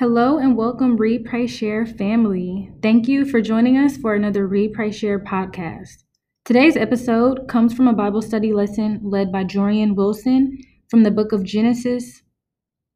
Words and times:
Hello 0.00 0.38
and 0.38 0.56
welcome, 0.56 0.96
Read, 0.96 1.28
Share 1.50 1.84
family. 1.84 2.72
Thank 2.82 3.06
you 3.06 3.26
for 3.26 3.42
joining 3.42 3.76
us 3.76 3.98
for 3.98 4.14
another 4.14 4.46
Read, 4.46 4.72
Share 4.94 5.20
podcast. 5.20 6.04
Today's 6.46 6.74
episode 6.74 7.46
comes 7.48 7.74
from 7.74 7.86
a 7.86 7.92
Bible 7.92 8.22
study 8.22 8.54
lesson 8.54 9.00
led 9.04 9.30
by 9.30 9.44
Jorian 9.44 9.94
Wilson 9.94 10.56
from 10.88 11.02
the 11.02 11.10
book 11.10 11.32
of 11.32 11.44
Genesis, 11.44 12.22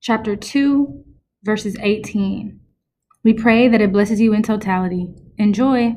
chapter 0.01 0.35
2, 0.35 1.05
verses 1.43 1.77
18. 1.79 2.59
We 3.23 3.35
pray 3.35 3.69
that 3.69 3.83
it 3.83 3.93
blesses 3.93 4.19
you 4.19 4.33
in 4.33 4.43
totality. 4.43 5.15
Enjoy. 5.37 5.97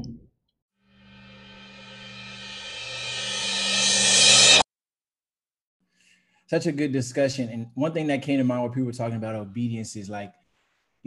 Such 6.47 6.65
a 6.65 6.73
good 6.73 6.91
discussion. 6.91 7.47
And 7.47 7.67
one 7.75 7.93
thing 7.93 8.07
that 8.07 8.23
came 8.23 8.39
to 8.39 8.43
mind 8.43 8.63
when 8.63 8.71
people 8.71 8.87
were 8.87 8.91
talking 8.91 9.15
about 9.15 9.35
obedience 9.35 9.95
is 9.95 10.09
like, 10.09 10.33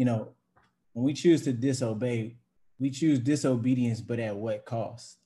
you 0.01 0.07
know, 0.07 0.29
when 0.95 1.05
we 1.05 1.13
choose 1.13 1.43
to 1.43 1.53
disobey, 1.53 2.35
we 2.79 2.89
choose 2.89 3.19
disobedience, 3.19 4.01
but 4.01 4.19
at 4.19 4.35
what 4.35 4.65
cost? 4.65 5.19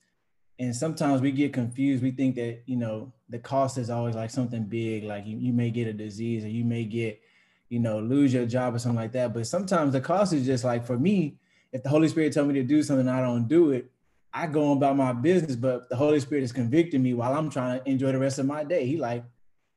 And 0.59 0.75
sometimes 0.75 1.21
we 1.21 1.31
get 1.31 1.53
confused. 1.53 2.03
We 2.03 2.11
think 2.11 2.35
that, 2.35 2.63
you 2.65 2.75
know, 2.75 3.13
the 3.29 3.39
cost 3.39 3.77
is 3.77 3.89
always 3.89 4.15
like 4.15 4.31
something 4.31 4.65
big, 4.65 5.05
like 5.05 5.25
you, 5.25 5.37
you 5.37 5.53
may 5.53 5.69
get 5.69 5.87
a 5.87 5.93
disease 5.93 6.43
or 6.43 6.49
you 6.49 6.65
may 6.65 6.83
get, 6.83 7.21
you 7.69 7.79
know, 7.79 7.99
lose 7.99 8.33
your 8.33 8.45
job 8.45 8.75
or 8.75 8.79
something 8.79 8.99
like 8.99 9.13
that. 9.13 9.33
But 9.33 9.47
sometimes 9.47 9.93
the 9.93 10.01
cost 10.01 10.33
is 10.33 10.45
just 10.45 10.65
like 10.65 10.85
for 10.85 10.99
me, 10.99 11.37
if 11.71 11.81
the 11.81 11.87
Holy 11.87 12.09
Spirit 12.09 12.33
tell 12.33 12.45
me 12.45 12.55
to 12.55 12.63
do 12.63 12.83
something, 12.83 13.07
I 13.07 13.21
don't 13.21 13.47
do 13.47 13.71
it. 13.71 13.89
I 14.33 14.45
go 14.45 14.73
about 14.73 14.97
my 14.97 15.13
business, 15.13 15.55
but 15.55 15.87
the 15.87 15.95
Holy 15.95 16.19
Spirit 16.19 16.43
is 16.43 16.51
convicting 16.51 17.01
me 17.01 17.13
while 17.13 17.33
I'm 17.33 17.49
trying 17.49 17.79
to 17.79 17.89
enjoy 17.89 18.11
the 18.11 18.19
rest 18.19 18.39
of 18.39 18.45
my 18.45 18.65
day. 18.65 18.85
He 18.85 18.97
like, 18.97 19.23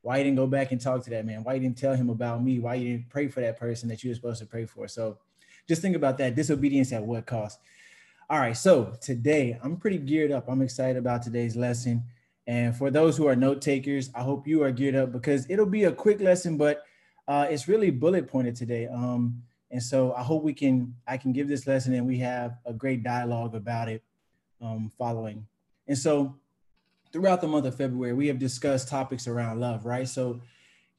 why 0.09 0.17
you 0.17 0.25
didn't 0.25 0.39
go 0.39 0.47
back 0.47 0.73
and 0.73 0.81
talk 0.81 1.05
to 1.05 1.11
that 1.11 1.27
man? 1.27 1.45
Why 1.45 1.53
you 1.53 1.61
didn't 1.61 1.77
tell 1.77 1.95
him 1.95 2.09
about 2.09 2.43
me? 2.43 2.61
Why 2.61 2.77
you 2.77 2.93
didn't 2.93 3.11
pray 3.11 3.29
for 3.29 3.43
that 3.43 3.59
person 3.59 3.91
that 3.91 4.03
you 4.03 4.09
were 4.09 4.15
supposed 4.15 4.41
to 4.41 4.47
pray 4.47 4.65
for? 4.65 4.89
So 4.89 5.19
just 5.69 5.83
think 5.83 5.95
about 5.95 6.17
that 6.17 6.35
disobedience 6.35 6.95
at 6.95 7.03
what 7.03 7.27
cost. 7.27 7.59
All 8.31 8.39
right, 8.39 8.57
so 8.57 8.95
today 9.03 9.59
I'm 9.63 9.77
pretty 9.77 9.99
geared 9.99 10.33
up. 10.33 10.49
I'm 10.49 10.63
excited 10.63 10.97
about 10.97 11.23
today's 11.23 11.57
lesson. 11.57 12.05
And 12.47 12.75
for 12.75 12.91
those 12.91 13.19
who 13.19 13.27
are 13.27 13.37
note 13.37 13.61
takers, 13.61 14.11
I 14.15 14.23
hope 14.23 14.47
you 14.47 14.63
are 14.63 14.73
geared 14.73 14.95
up 14.95 15.13
because 15.13 15.45
it'll 15.51 15.67
be 15.67 15.85
a 15.85 15.93
quick 15.93 16.23
lesson, 16.23 16.57
but 16.57 16.85
uh, 17.29 17.47
it's 17.51 17.69
really 17.69 17.91
bullet 17.91 18.29
pointed 18.29 18.57
today. 18.57 18.87
Um, 18.87 19.43
and 19.71 19.83
so 19.83 20.15
I 20.15 20.23
hope 20.23 20.43
we 20.43 20.55
can 20.55 20.95
I 21.07 21.19
can 21.19 21.35
give 21.35 21.49
this 21.49 21.67
lesson 21.67 21.93
and 21.93 22.07
we 22.07 22.17
have 22.21 22.57
a 22.65 22.73
great 22.73 23.03
dialogue 23.03 23.55
about 23.55 23.91
it 23.91 24.03
um, 24.63 24.91
following. 24.97 25.47
And 25.87 25.99
so 25.99 26.35
throughout 27.13 27.41
the 27.41 27.49
month 27.49 27.67
of 27.67 27.77
February, 27.77 28.13
we 28.13 28.29
have 28.29 28.39
discussed 28.39 28.89
topics 28.89 29.27
around 29.27 29.61
love, 29.61 29.85
right? 29.85 30.09
So 30.09 30.41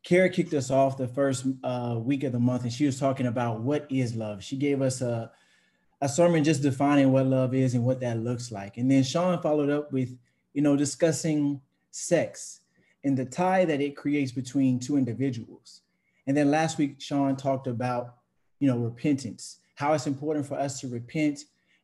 Kara 0.04 0.30
kicked 0.30 0.54
us 0.54 0.72
off 0.72 0.98
the 0.98 1.08
first 1.08 1.46
uh, 1.64 1.98
week 2.00 2.24
of 2.24 2.32
the 2.32 2.40
month, 2.40 2.64
and 2.64 2.74
she 2.74 2.86
was 2.86 3.00
talking 3.00 3.28
about 3.28 3.62
what 3.62 3.86
is 3.90 4.16
love. 4.16 4.44
She 4.44 4.56
gave 4.56 4.82
us 4.82 5.02
a, 5.02 5.32
a 6.02 6.10
sermon 6.10 6.44
just 6.44 6.62
defining 6.62 7.12
what 7.12 7.26
love 7.26 7.54
is 7.54 7.74
and 7.74 7.84
what 7.84 8.00
that 8.00 8.20
looks 8.20 8.52
like. 8.52 8.78
And 8.78 8.90
then 8.90 9.04
Sean 9.04 9.42
followed 9.42 9.70
up 9.70 9.92
with, 9.92 10.18
you 10.54 10.62
know, 10.62 10.76
discussing 10.76 11.62
sex 11.92 12.62
and 13.04 13.18
the 13.18 13.26
tie 13.26 13.66
that 13.66 13.82
it 13.82 13.96
creates 13.96 14.32
between 14.32 14.80
two 14.80 14.98
individuals. 14.98 15.82
And 16.28 16.36
then 16.36 16.52
last 16.52 16.78
week, 16.78 17.02
Sean 17.02 17.36
talked 17.36 17.68
about, 17.68 18.16
you 18.60 18.68
know, 18.68 18.78
repentance, 18.78 19.58
how 19.76 19.94
it's 19.94 20.08
important 20.08 20.46
for 20.46 20.56
us 20.56 20.80
to 20.82 20.88
repent 20.88 21.40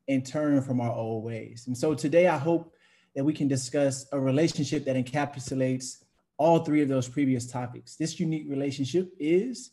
and 0.07 0.25
turn 0.25 0.61
from 0.61 0.79
our 0.79 0.91
old 0.91 1.23
ways. 1.23 1.65
And 1.67 1.77
so 1.77 1.93
today, 1.93 2.27
I 2.27 2.37
hope 2.37 2.74
that 3.15 3.23
we 3.23 3.33
can 3.33 3.47
discuss 3.47 4.05
a 4.11 4.19
relationship 4.19 4.85
that 4.85 4.95
encapsulates 4.95 6.03
all 6.37 6.59
three 6.59 6.81
of 6.81 6.89
those 6.89 7.07
previous 7.07 7.49
topics. 7.49 7.95
This 7.95 8.19
unique 8.19 8.45
relationship 8.49 9.11
is 9.19 9.71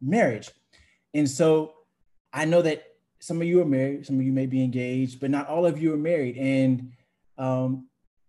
marriage. 0.00 0.50
And 1.12 1.28
so 1.28 1.74
I 2.32 2.44
know 2.46 2.62
that 2.62 2.84
some 3.20 3.40
of 3.40 3.46
you 3.46 3.60
are 3.60 3.66
married, 3.66 4.06
some 4.06 4.16
of 4.16 4.22
you 4.22 4.32
may 4.32 4.46
be 4.46 4.62
engaged, 4.62 5.20
but 5.20 5.30
not 5.30 5.48
all 5.48 5.66
of 5.66 5.80
you 5.80 5.94
are 5.94 5.98
married. 5.98 6.36
And 6.36 6.92
um, 7.38 7.86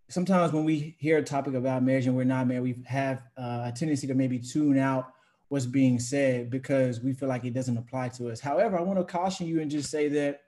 sometimes 0.08 0.52
when 0.52 0.64
we 0.64 0.96
hear 0.98 1.18
a 1.18 1.22
topic 1.22 1.54
about 1.54 1.82
marriage 1.82 2.06
and 2.06 2.16
we're 2.16 2.24
not 2.24 2.46
married, 2.46 2.62
we 2.62 2.82
have 2.86 3.22
uh, 3.36 3.62
a 3.64 3.72
tendency 3.74 4.06
to 4.06 4.14
maybe 4.14 4.38
tune 4.38 4.78
out 4.78 5.12
what's 5.48 5.66
being 5.66 5.98
said 5.98 6.50
because 6.50 7.00
we 7.00 7.12
feel 7.12 7.28
like 7.28 7.44
it 7.44 7.54
doesn't 7.54 7.76
apply 7.76 8.08
to 8.10 8.30
us. 8.30 8.40
However, 8.40 8.78
I 8.78 8.82
want 8.82 8.98
to 8.98 9.04
caution 9.04 9.46
you 9.46 9.60
and 9.60 9.70
just 9.70 9.90
say 9.90 10.08
that, 10.08 10.42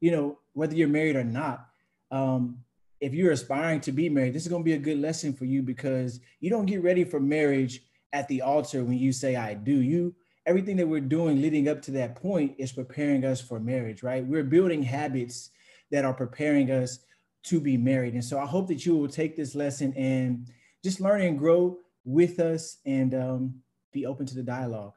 you 0.00 0.10
know, 0.10 0.38
whether 0.52 0.74
you're 0.74 0.88
married 0.88 1.16
or 1.16 1.24
not, 1.24 1.66
um, 2.10 2.58
if 3.00 3.14
you're 3.14 3.32
aspiring 3.32 3.80
to 3.80 3.92
be 3.92 4.08
married, 4.08 4.34
this 4.34 4.42
is 4.42 4.48
going 4.48 4.62
to 4.62 4.64
be 4.64 4.72
a 4.72 4.78
good 4.78 4.98
lesson 4.98 5.32
for 5.32 5.44
you 5.44 5.62
because 5.62 6.20
you 6.40 6.50
don't 6.50 6.66
get 6.66 6.82
ready 6.82 7.04
for 7.04 7.20
marriage 7.20 7.82
at 8.12 8.28
the 8.28 8.42
altar 8.42 8.84
when 8.84 8.98
you 8.98 9.12
say 9.12 9.36
I 9.36 9.54
do. 9.54 9.80
You 9.80 10.14
everything 10.46 10.76
that 10.76 10.86
we're 10.86 11.00
doing 11.00 11.42
leading 11.42 11.68
up 11.68 11.82
to 11.82 11.90
that 11.90 12.14
point 12.14 12.54
is 12.56 12.72
preparing 12.72 13.24
us 13.24 13.40
for 13.40 13.58
marriage, 13.58 14.02
right? 14.02 14.24
We're 14.24 14.44
building 14.44 14.82
habits 14.82 15.50
that 15.90 16.04
are 16.04 16.14
preparing 16.14 16.70
us 16.70 17.00
to 17.44 17.60
be 17.60 17.76
married. 17.76 18.14
And 18.14 18.24
so 18.24 18.38
I 18.38 18.46
hope 18.46 18.68
that 18.68 18.86
you 18.86 18.96
will 18.96 19.08
take 19.08 19.36
this 19.36 19.54
lesson 19.54 19.92
and 19.94 20.48
just 20.84 21.00
learn 21.00 21.20
and 21.20 21.38
grow 21.38 21.78
with 22.04 22.38
us 22.38 22.78
and 22.86 23.14
um, 23.14 23.54
be 23.92 24.06
open 24.06 24.26
to 24.26 24.34
the 24.34 24.42
dialogue. 24.42 24.94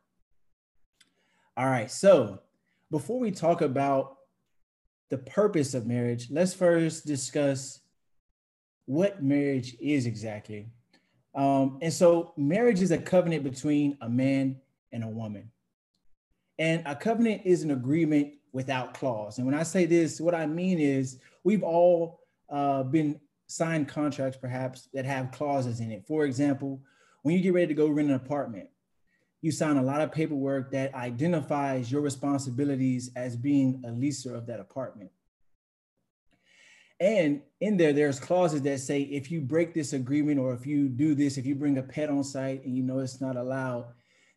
All 1.58 1.66
right. 1.66 1.92
So 1.92 2.40
before 2.92 3.20
we 3.20 3.31
talk 3.31 3.62
about 3.62 4.18
the 5.10 5.18
purpose 5.18 5.74
of 5.74 5.88
marriage, 5.88 6.28
let's 6.30 6.54
first 6.54 7.06
discuss 7.06 7.79
what 8.90 9.22
marriage 9.22 9.78
is 9.80 10.08
exactly. 10.08 10.66
Um, 11.36 11.78
and 11.84 11.94
so, 11.94 12.34
marriage 12.38 12.82
is 12.82 12.90
a 12.90 12.98
covenant 12.98 13.44
between 13.44 14.00
a 14.02 14.10
man 14.10 14.60
and 14.92 15.04
a 15.04 15.08
woman. 15.08 15.52
And 16.58 16.82
a 16.88 16.96
covenant 16.96 17.44
is 17.46 17.62
an 17.62 17.70
agreement 17.70 18.34
without 18.52 18.96
clause. 18.96 19.38
And 19.38 19.46
when 19.46 19.54
I 19.54 19.62
say 19.62 19.86
this, 19.86 20.20
what 20.20 20.34
I 20.34 20.48
mean 20.48 20.80
is 20.80 21.20
we've 21.44 21.62
all 21.62 22.22
uh, 22.50 22.82
been 22.82 23.20
signed 23.46 23.88
contracts, 23.88 24.40
perhaps, 24.42 24.90
that 24.96 25.06
have 25.06 25.30
clauses 25.30 25.82
in 25.82 25.92
it. 25.92 26.08
For 26.08 26.26
example, 26.26 26.82
when 27.22 27.36
you 27.36 27.42
get 27.42 27.54
ready 27.54 27.68
to 27.68 27.76
go 27.76 27.90
rent 27.90 28.10
an 28.10 28.16
apartment, 28.16 28.70
you 29.42 29.52
sign 29.52 29.78
a 29.78 29.84
lot 29.84 30.02
of 30.02 30.12
paperwork 30.12 30.72
that 30.72 30.96
identifies 30.96 31.92
your 31.92 32.02
responsibilities 32.02 33.12
as 33.16 33.36
being 33.36 33.84
a 33.86 33.90
leaser 33.90 34.36
of 34.36 34.48
that 34.48 34.60
apartment. 34.60 35.12
And 37.00 37.42
in 37.62 37.78
there, 37.78 37.94
there's 37.94 38.20
clauses 38.20 38.62
that 38.64 38.80
say 38.80 39.02
if 39.02 39.32
you 39.32 39.40
break 39.40 39.74
this 39.74 39.94
agreement 39.94 40.40
or 40.40 40.54
if 40.54 40.66
you 40.66 40.90
do 40.90 41.16
this, 41.16 41.38
if 41.38 41.46
you 41.46 41.56
bring 41.56 41.78
a 41.78 41.84
pet 41.84 42.10
on 42.10 42.24
site 42.24 42.66
and 42.66 42.76
you 42.76 42.84
know 42.84 43.00
it's 43.00 43.22
not 43.22 43.38
allowed, 43.38 43.86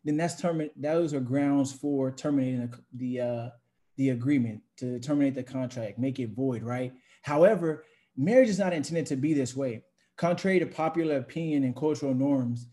then 0.05 0.17
that's 0.17 0.39
terminate. 0.39 0.81
Those 0.81 1.13
are 1.13 1.19
grounds 1.19 1.73
for 1.73 2.11
terminating 2.11 2.73
the, 2.93 3.19
uh, 3.19 3.49
the 3.97 4.09
agreement 4.11 4.61
to 4.77 4.99
terminate 4.99 5.35
the 5.35 5.43
contract, 5.43 5.99
make 5.99 6.19
it 6.19 6.29
void, 6.29 6.63
right? 6.63 6.93
However, 7.21 7.85
marriage 8.15 8.49
is 8.49 8.59
not 8.59 8.73
intended 8.73 9.05
to 9.07 9.15
be 9.15 9.33
this 9.33 9.55
way. 9.55 9.83
Contrary 10.17 10.59
to 10.59 10.65
popular 10.65 11.17
opinion 11.17 11.63
and 11.63 11.75
cultural 11.75 12.13
norms, 12.13 12.67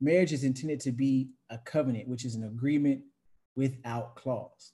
marriage 0.00 0.32
is 0.32 0.44
intended 0.44 0.80
to 0.80 0.92
be 0.92 1.30
a 1.48 1.58
covenant, 1.58 2.08
which 2.08 2.24
is 2.24 2.34
an 2.34 2.44
agreement 2.44 3.02
without 3.56 4.16
clause. 4.16 4.72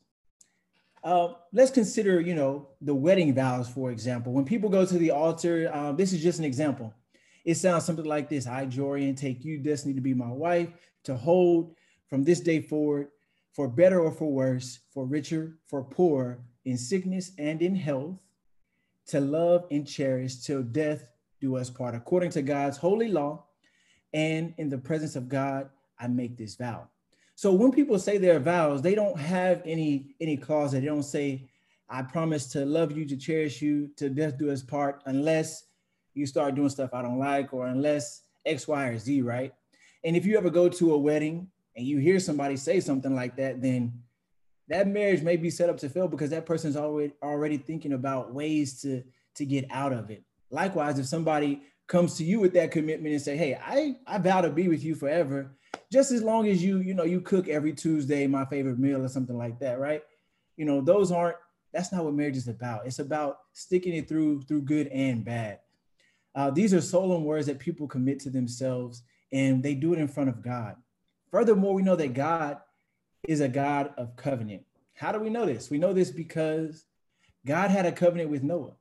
Uh, 1.06 1.34
let's 1.52 1.70
consider, 1.70 2.20
you 2.20 2.34
know, 2.34 2.66
the 2.80 2.92
wedding 2.92 3.32
vows, 3.32 3.68
for 3.68 3.92
example. 3.92 4.32
When 4.32 4.44
people 4.44 4.68
go 4.68 4.84
to 4.84 4.98
the 4.98 5.12
altar, 5.12 5.70
uh, 5.72 5.92
this 5.92 6.12
is 6.12 6.20
just 6.20 6.40
an 6.40 6.44
example. 6.44 6.92
It 7.44 7.54
sounds 7.54 7.84
something 7.84 8.04
like 8.04 8.28
this 8.28 8.48
I, 8.48 8.66
Jorian, 8.66 9.16
take 9.16 9.44
you, 9.44 9.58
Destiny, 9.58 9.94
to 9.94 10.00
be 10.00 10.14
my 10.14 10.32
wife, 10.32 10.68
to 11.04 11.14
hold 11.14 11.76
from 12.10 12.24
this 12.24 12.40
day 12.40 12.60
forward, 12.60 13.06
for 13.52 13.68
better 13.68 14.00
or 14.00 14.10
for 14.10 14.32
worse, 14.32 14.80
for 14.90 15.06
richer, 15.06 15.56
for 15.68 15.84
poor, 15.84 16.40
in 16.64 16.76
sickness 16.76 17.30
and 17.38 17.62
in 17.62 17.76
health, 17.76 18.18
to 19.06 19.20
love 19.20 19.64
and 19.70 19.86
cherish 19.86 20.38
till 20.38 20.64
death 20.64 21.04
do 21.40 21.54
us 21.54 21.70
part, 21.70 21.94
according 21.94 22.30
to 22.30 22.42
God's 22.42 22.78
holy 22.78 23.12
law. 23.12 23.44
And 24.12 24.54
in 24.58 24.70
the 24.70 24.78
presence 24.78 25.14
of 25.14 25.28
God, 25.28 25.70
I 26.00 26.08
make 26.08 26.36
this 26.36 26.56
vow. 26.56 26.88
So 27.36 27.52
when 27.52 27.70
people 27.70 27.98
say 27.98 28.16
their 28.16 28.40
vows, 28.40 28.80
they 28.80 28.94
don't 28.94 29.18
have 29.18 29.60
any 29.66 30.16
any 30.20 30.38
clause 30.38 30.72
that 30.72 30.80
they 30.80 30.86
don't 30.86 31.02
say, 31.02 31.48
I 31.88 32.00
promise 32.00 32.46
to 32.48 32.64
love 32.64 32.96
you, 32.96 33.04
to 33.04 33.16
cherish 33.16 33.60
you, 33.60 33.90
to 33.96 34.08
death 34.08 34.38
do 34.38 34.50
us 34.50 34.62
part, 34.62 35.02
unless 35.04 35.64
you 36.14 36.24
start 36.26 36.54
doing 36.54 36.70
stuff 36.70 36.94
I 36.94 37.02
don't 37.02 37.18
like, 37.18 37.52
or 37.52 37.66
unless 37.66 38.22
X, 38.46 38.66
Y, 38.66 38.86
or 38.86 38.98
Z, 38.98 39.20
right? 39.20 39.52
And 40.02 40.16
if 40.16 40.24
you 40.24 40.38
ever 40.38 40.48
go 40.48 40.70
to 40.70 40.94
a 40.94 40.98
wedding 40.98 41.48
and 41.76 41.86
you 41.86 41.98
hear 41.98 42.18
somebody 42.20 42.56
say 42.56 42.80
something 42.80 43.14
like 43.14 43.36
that, 43.36 43.60
then 43.60 43.92
that 44.68 44.88
marriage 44.88 45.20
may 45.22 45.36
be 45.36 45.50
set 45.50 45.68
up 45.68 45.76
to 45.78 45.90
fail 45.90 46.08
because 46.08 46.30
that 46.30 46.46
person's 46.46 46.76
already 46.76 47.12
already 47.22 47.58
thinking 47.58 47.92
about 47.92 48.32
ways 48.32 48.80
to 48.80 49.02
to 49.34 49.44
get 49.44 49.66
out 49.70 49.92
of 49.92 50.10
it. 50.10 50.24
Likewise, 50.50 50.98
if 50.98 51.04
somebody 51.04 51.60
comes 51.86 52.16
to 52.16 52.24
you 52.24 52.40
with 52.40 52.54
that 52.54 52.70
commitment 52.70 53.12
and 53.12 53.22
say, 53.22 53.36
"Hey, 53.36 53.58
I 53.62 53.96
I 54.06 54.16
vow 54.16 54.40
to 54.40 54.48
be 54.48 54.68
with 54.68 54.82
you 54.82 54.94
forever," 54.94 55.50
just 55.90 56.12
as 56.12 56.22
long 56.22 56.48
as 56.48 56.62
you, 56.62 56.78
you 56.78 56.94
know, 56.94 57.04
you 57.04 57.20
cook 57.20 57.48
every 57.48 57.72
Tuesday 57.72 58.26
my 58.26 58.44
favorite 58.44 58.78
meal 58.78 59.02
or 59.02 59.08
something 59.08 59.36
like 59.36 59.58
that, 59.60 59.78
right? 59.78 60.02
You 60.56 60.64
know, 60.64 60.80
those 60.80 61.12
aren't. 61.12 61.36
That's 61.72 61.92
not 61.92 62.04
what 62.04 62.14
marriage 62.14 62.36
is 62.36 62.48
about. 62.48 62.86
It's 62.86 63.00
about 63.00 63.38
sticking 63.52 63.94
it 63.94 64.08
through 64.08 64.42
through 64.42 64.62
good 64.62 64.86
and 64.88 65.24
bad. 65.24 65.60
Uh, 66.34 66.50
these 66.50 66.74
are 66.74 66.80
solemn 66.80 67.24
words 67.24 67.46
that 67.46 67.58
people 67.58 67.86
commit 67.86 68.20
to 68.20 68.30
themselves, 68.30 69.02
and 69.32 69.62
they 69.62 69.74
do 69.74 69.92
it 69.92 69.98
in 69.98 70.08
front 70.08 70.28
of 70.28 70.42
God. 70.42 70.76
Furthermore, 71.30 71.74
we 71.74 71.82
know 71.82 71.96
that 71.96 72.14
God 72.14 72.58
is 73.26 73.40
a 73.40 73.48
God 73.48 73.92
of 73.96 74.16
covenant. 74.16 74.64
How 74.94 75.12
do 75.12 75.18
we 75.18 75.30
know 75.30 75.46
this? 75.46 75.70
We 75.70 75.78
know 75.78 75.92
this 75.92 76.10
because 76.10 76.84
God 77.44 77.70
had 77.70 77.86
a 77.86 77.92
covenant 77.92 78.30
with 78.30 78.42
Noah. 78.42 78.74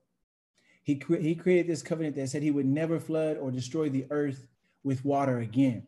He, 0.84 0.96
cre- 0.96 1.18
he 1.18 1.36
created 1.36 1.68
this 1.68 1.82
covenant 1.82 2.16
that 2.16 2.30
said 2.30 2.44
he 2.44 2.52
would 2.52 2.66
never 2.66 3.00
flood 3.00 3.38
or 3.38 3.52
destroy 3.52 3.90
the 3.90 4.06
earth 4.10 4.48
with 4.84 5.04
water 5.04 5.40
again. 5.40 5.88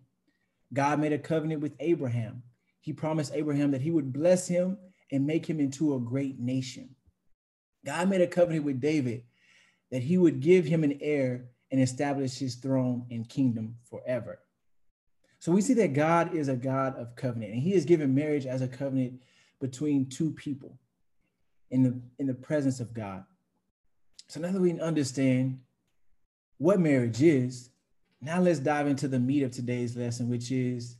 God 0.73 0.99
made 0.99 1.13
a 1.13 1.19
covenant 1.19 1.61
with 1.61 1.73
Abraham. 1.79 2.43
He 2.81 2.93
promised 2.93 3.33
Abraham 3.33 3.71
that 3.71 3.81
he 3.81 3.91
would 3.91 4.13
bless 4.13 4.47
him 4.47 4.77
and 5.11 5.25
make 5.25 5.45
him 5.45 5.59
into 5.59 5.95
a 5.95 5.99
great 5.99 6.39
nation. 6.39 6.95
God 7.85 8.09
made 8.09 8.21
a 8.21 8.27
covenant 8.27 8.65
with 8.65 8.81
David 8.81 9.23
that 9.91 10.03
he 10.03 10.17
would 10.17 10.41
give 10.41 10.65
him 10.65 10.83
an 10.83 10.99
heir 11.01 11.49
and 11.71 11.81
establish 11.81 12.37
his 12.37 12.55
throne 12.55 13.05
and 13.09 13.27
kingdom 13.27 13.75
forever. 13.89 14.39
So 15.39 15.51
we 15.51 15.61
see 15.61 15.75
that 15.75 15.93
God 15.93 16.33
is 16.33 16.47
a 16.47 16.55
God 16.55 16.95
of 16.97 17.15
covenant, 17.15 17.53
and 17.53 17.61
he 17.61 17.71
has 17.71 17.85
given 17.85 18.15
marriage 18.15 18.45
as 18.45 18.61
a 18.61 18.67
covenant 18.67 19.21
between 19.59 20.09
two 20.09 20.31
people 20.31 20.77
in 21.69 21.83
the 21.83 22.01
in 22.19 22.27
the 22.27 22.33
presence 22.33 22.79
of 22.79 22.93
God. 22.93 23.23
So 24.27 24.39
now 24.39 24.51
that 24.51 24.61
we 24.61 24.79
understand 24.79 25.59
what 26.57 26.79
marriage 26.79 27.21
is, 27.21 27.69
now 28.21 28.41
let's 28.41 28.59
dive 28.59 28.87
into 28.87 29.07
the 29.07 29.19
meat 29.19 29.43
of 29.43 29.51
today's 29.51 29.95
lesson, 29.95 30.29
which 30.29 30.51
is 30.51 30.97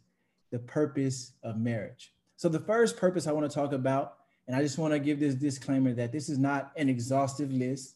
the 0.52 0.60
purpose 0.60 1.34
of 1.44 1.58
marriage. 1.58 2.14
So 2.36 2.50
the 2.50 2.60
first 2.60 2.98
purpose 2.98 3.28
I 3.28 3.32
want 3.32 3.50
to 3.50 3.54
talk 3.54 3.74
about, 3.74 4.18
and 4.48 4.56
I 4.56 4.62
just 4.62 4.78
want 4.78 4.94
to 4.94 5.00
give 5.00 5.20
this 5.20 5.36
disclaimer 5.36 5.94
that 5.94 6.12
this 6.12 6.30
is 6.30 6.38
not 6.38 6.72
an 6.78 6.90
exhaustive 6.90 7.52
list. 7.52 7.96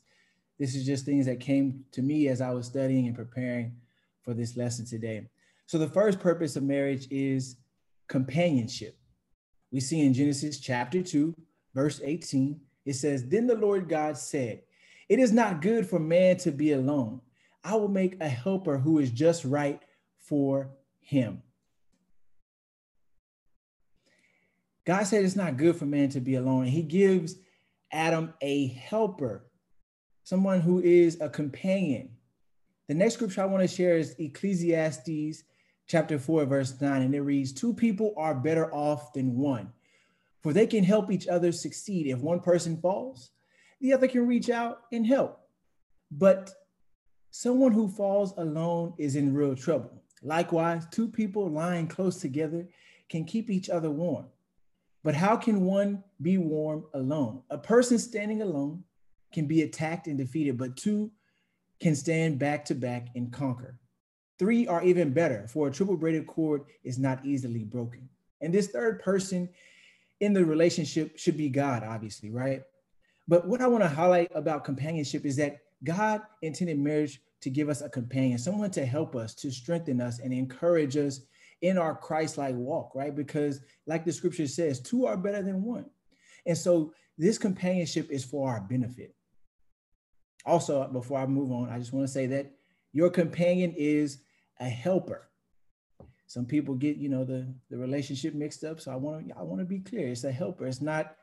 This 0.59 0.75
is 0.75 0.85
just 0.85 1.06
things 1.06 1.25
that 1.27 1.39
came 1.39 1.85
to 1.91 2.01
me 2.01 2.27
as 2.27 2.41
I 2.41 2.51
was 2.51 2.65
studying 2.65 3.07
and 3.07 3.15
preparing 3.15 3.75
for 4.23 4.33
this 4.33 4.57
lesson 4.57 4.85
today. 4.85 5.27
So 5.67 5.77
the 5.77 5.88
first 5.88 6.19
purpose 6.19 6.56
of 6.56 6.63
marriage 6.63 7.07
is 7.09 7.57
companionship. 8.07 8.97
We 9.71 9.79
see 9.79 10.01
in 10.01 10.13
Genesis 10.13 10.59
chapter 10.59 11.01
2, 11.01 11.33
verse 11.74 12.01
18, 12.03 12.59
it 12.85 12.94
says, 12.94 13.27
Then 13.27 13.47
the 13.47 13.56
Lord 13.56 13.88
God 13.88 14.17
said, 14.17 14.63
It 15.07 15.19
is 15.19 15.31
not 15.31 15.62
good 15.62 15.88
for 15.88 16.00
man 16.00 16.38
to 16.38 16.51
be 16.51 16.74
alone. 16.74 17.21
I 17.63 17.75
will 17.75 17.88
make 17.88 18.18
a 18.19 18.28
helper 18.28 18.78
who 18.78 19.00
is 19.00 19.12
just 19.12 19.46
right 19.46 19.80
for 20.18 20.72
him. 21.00 21.44
God 24.86 25.04
said 25.04 25.24
it's 25.24 25.36
not 25.36 25.58
good 25.58 25.75
for 25.75 25.86
man 25.86 26.10
to 26.10 26.19
be 26.19 26.36
alone. 26.36 26.66
He 26.66 26.81
gives 26.81 27.36
Adam 27.92 28.34
a 28.42 28.68
helper, 28.68 29.46
someone 30.24 30.62
who 30.62 30.81
is 30.81 31.19
a 31.22 31.30
companion. 31.30 32.10
The 32.88 32.96
next 32.96 33.16
scripture 33.16 33.42
I 33.42 33.46
want 33.46 33.62
to 33.62 33.74
share 33.74 33.98
is 33.98 34.16
Ecclesiastes 34.18 35.44
chapter 35.88 36.18
4, 36.18 36.46
verse 36.46 36.81
9, 36.81 37.02
and 37.02 37.13
it 37.13 37.22
reads 37.22 37.54
Two 37.54 37.74
people 37.74 38.13
are 38.18 38.34
better 38.34 38.74
off 38.74 39.13
than 39.13 39.38
one, 39.38 39.72
for 40.42 40.52
they 40.52 40.66
can 40.66 40.84
help 40.84 41.12
each 41.12 41.28
other 41.28 41.52
succeed. 41.52 42.08
If 42.08 42.19
one 42.19 42.40
person 42.40 42.78
falls, 42.81 43.31
the 43.80 43.94
other 43.94 44.08
can 44.08 44.28
reach 44.28 44.50
out 44.50 44.81
and 44.92 45.06
help. 45.06 45.40
But 46.10 46.52
someone 47.31 47.72
who 47.72 47.88
falls 47.88 48.33
alone 48.38 48.94
is 48.98 49.16
in 49.16 49.33
real 49.33 49.56
trouble. 49.56 50.04
Likewise, 50.22 50.86
two 50.92 51.07
people 51.07 51.50
lying 51.50 51.88
close 51.88 52.18
together 52.18 52.68
can 53.10 53.25
keep 53.25 53.50
each 53.50 53.69
other 53.69 53.89
warm. 53.89 54.25
But 55.04 55.16
how 55.16 55.36
can 55.36 55.66
one 55.66 56.04
be 56.22 56.38
warm 56.38 56.86
alone? 56.94 57.42
A 57.50 57.57
person 57.57 57.98
standing 57.98 58.42
alone 58.42 58.83
can 59.33 59.48
be 59.48 59.63
attacked 59.63 60.07
and 60.07 60.18
defeated, 60.18 60.57
but 60.57 60.78
two 60.78 61.12
can 61.80 61.95
stand 61.95 62.38
back 62.38 62.63
to 62.66 62.75
back 62.75 63.07
and 63.16 63.34
conquer. 63.34 63.80
Three 64.38 64.68
are 64.68 64.84
even 64.84 65.13
better, 65.13 65.48
for 65.48 65.68
a 65.68 65.72
triple 65.72 65.98
braided 65.98 66.27
cord 66.27 66.63
is 66.84 67.00
not 67.00 67.25
easily 67.25 67.63
broken. 67.63 68.07
And 68.42 68.54
this 68.54 68.68
third 68.68 69.01
person 69.01 69.50
in 70.19 70.34
the 70.34 70.45
relationship 70.45 71.18
should 71.18 71.38
be 71.38 71.50
God, 71.50 71.84
obviously, 71.84 72.30
right? 72.30 72.62
But 73.27 73.48
what 73.48 73.62
I 73.62 73.68
want 73.68 73.84
to 73.84 73.89
highlight 73.89 74.31
about 74.36 74.63
companionship 74.66 75.25
is 75.25 75.36
that 75.38 75.60
God 75.83 76.22
intended 76.42 76.80
marriage 76.80 77.22
to 77.42 77.50
give 77.50 77.69
us 77.69 77.81
a 77.81 77.89
companion, 77.89 78.38
someone 78.38 78.72
to 78.72 78.86
help 78.86 79.16
us, 79.16 79.33
to 79.36 79.51
strengthen 79.51 80.00
us, 80.00 80.19
and 80.19 80.31
encourage 80.31 80.95
us 80.95 81.22
in 81.62 81.78
our 81.78 81.95
Christ 81.95 82.38
like 82.38 82.56
walk, 82.56 82.94
right? 82.95 83.16
Because, 83.16 83.62
like 83.86 84.06
the 84.06 84.12
scripture 84.12 84.48
says, 84.48 84.80
two 84.80 85.06
are 85.06 85.18
better 85.18 85.42
than 85.42 85.63
one. 85.63 85.86
And 86.45 86.57
so, 86.57 86.94
this 87.18 87.38
companionship 87.38 88.10
is 88.10 88.24
for 88.24 88.50
our 88.50 88.62
benefit. 88.62 89.16
Also, 90.45 90.88
before 90.88 91.19
I 91.19 91.28
move 91.28 91.51
on, 91.51 91.69
I 91.69 91.78
just 91.78 91.94
want 91.94 92.07
to 92.07 92.12
say 92.12 92.25
that 92.27 92.51
your 92.94 93.10
companion 93.10 93.74
is 93.77 94.22
a 94.60 94.69
helper. 94.69 95.30
Some 96.25 96.45
people 96.45 96.75
get, 96.75 96.98
you 96.98 97.10
know, 97.10 97.25
the, 97.25 97.54
the 97.69 97.77
relationship 97.77 98.34
mixed 98.34 98.63
up. 98.63 98.80
So 98.80 98.92
I 98.92 98.95
want 98.95 99.27
to 99.27 99.38
I 99.38 99.42
want 99.44 99.60
to 99.60 99.66
be 99.66 99.80
clear. 99.80 100.07
It's 100.07 100.24
a 100.24 100.31
helper. 100.31 100.66
It's 100.66 100.81
not, 100.81 101.16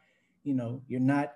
you 0.44 0.54
know, 0.54 0.82
you're 0.86 1.00
not 1.00 1.34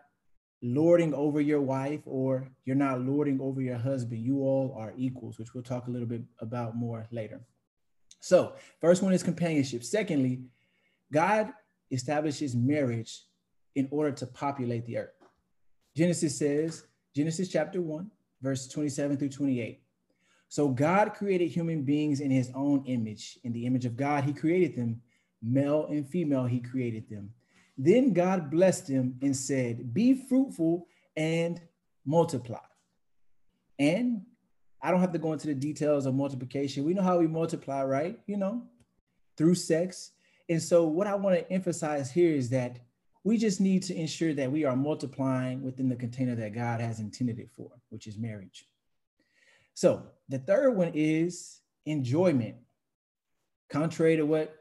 lording 0.63 1.13
over 1.13 1.41
your 1.41 1.61
wife 1.61 2.01
or 2.07 2.49
you're 2.65 2.77
not 2.77 3.01
lording 3.01 3.41
over 3.41 3.61
your 3.61 3.77
husband. 3.77 4.23
You 4.23 4.41
all 4.41 4.75
are 4.79 4.93
equals, 4.97 5.39
which 5.39 5.55
we'll 5.55 5.65
talk 5.65 5.89
a 5.89 5.91
little 5.91 6.07
bit 6.07 6.23
about 6.39 6.77
more 6.77 7.07
later. 7.11 7.41
So, 8.21 8.55
first 8.81 9.03
one 9.03 9.13
is 9.13 9.23
companionship. 9.23 9.83
Secondly, 9.83 10.43
God 11.13 11.53
establishes 11.91 12.55
marriage 12.55 13.25
in 13.75 13.89
order 13.91 14.13
to 14.13 14.27
populate 14.27 14.87
the 14.87 14.99
earth. 14.99 15.15
Genesis 15.97 16.39
says, 16.39 16.85
Genesis 17.15 17.49
chapter 17.49 17.81
1, 17.81 18.11
verse 18.41 18.69
27 18.69 19.17
through 19.17 19.29
28. 19.29 19.83
So 20.49 20.69
God 20.69 21.15
created 21.15 21.49
human 21.49 21.83
beings 21.83 22.21
in 22.21 22.31
his 22.31 22.51
own 22.55 22.85
image. 22.87 23.39
In 23.43 23.53
the 23.53 23.67
image 23.67 23.87
of 23.87 23.97
God, 23.97 24.25
he 24.25 24.33
created 24.33 24.77
them. 24.77 25.01
Male 25.43 25.87
and 25.87 26.07
female, 26.07 26.45
he 26.45 26.61
created 26.61 27.09
them. 27.09 27.31
Then 27.77 28.13
God 28.13 28.51
blessed 28.51 28.89
them 28.89 29.17
and 29.23 29.37
said, 29.37 29.93
Be 29.95 30.15
fruitful 30.15 30.87
and 31.17 31.61
multiply. 32.05 32.59
And 33.79 34.23
I 34.81 34.91
don't 34.91 35.01
have 35.01 35.13
to 35.13 35.19
go 35.19 35.33
into 35.33 35.47
the 35.47 35.55
details 35.55 36.07
of 36.07 36.15
multiplication. 36.15 36.85
We 36.85 36.95
know 36.95 37.03
how 37.03 37.19
we 37.19 37.29
multiply, 37.29 37.85
right? 37.85 38.19
You 38.27 38.37
know, 38.37 38.63
through 39.37 39.55
sex. 39.55 40.11
And 40.49 40.61
so, 40.61 40.85
what 40.85 41.07
I 41.07 41.15
want 41.15 41.37
to 41.37 41.53
emphasize 41.53 42.11
here 42.11 42.35
is 42.35 42.51
that 42.51 42.81
we 43.25 43.39
just 43.39 43.61
need 43.61 43.85
to 43.85 43.95
ensure 43.95 44.35
that 44.35 44.51
we 44.51 44.65
are 44.65 44.75
multiplying 44.75 45.63
within 45.63 45.89
the 45.89 45.97
container 45.97 46.35
that 46.35 46.55
God 46.55 46.81
has 46.81 46.99
intended 46.99 47.39
it 47.39 47.51
for, 47.53 47.71
which 47.91 48.07
is 48.07 48.19
marriage. 48.19 48.67
So, 49.75 50.03
the 50.29 50.39
third 50.39 50.77
one 50.77 50.91
is 50.95 51.61
enjoyment. 51.87 52.57
Contrary 53.71 54.17
to 54.17 54.27
what 54.27 54.55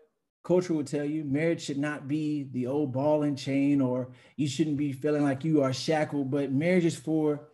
culture 0.44 0.74
will 0.74 0.84
tell 0.84 1.06
you, 1.06 1.24
marriage 1.24 1.62
should 1.62 1.78
not 1.78 2.08
be 2.08 2.50
the 2.52 2.68
old 2.68 2.92
ball 2.92 3.24
and 3.24 3.38
chain, 3.38 3.82
or 3.82 4.10
you 4.36 4.48
shouldn't 4.48 4.78
be 4.78 4.92
feeling 4.92 5.24
like 5.24 5.44
you 5.44 5.62
are 5.62 5.74
shackled, 5.74 6.32
but 6.32 6.52
marriage 6.52 6.86
is 6.86 6.98
for 6.98 7.50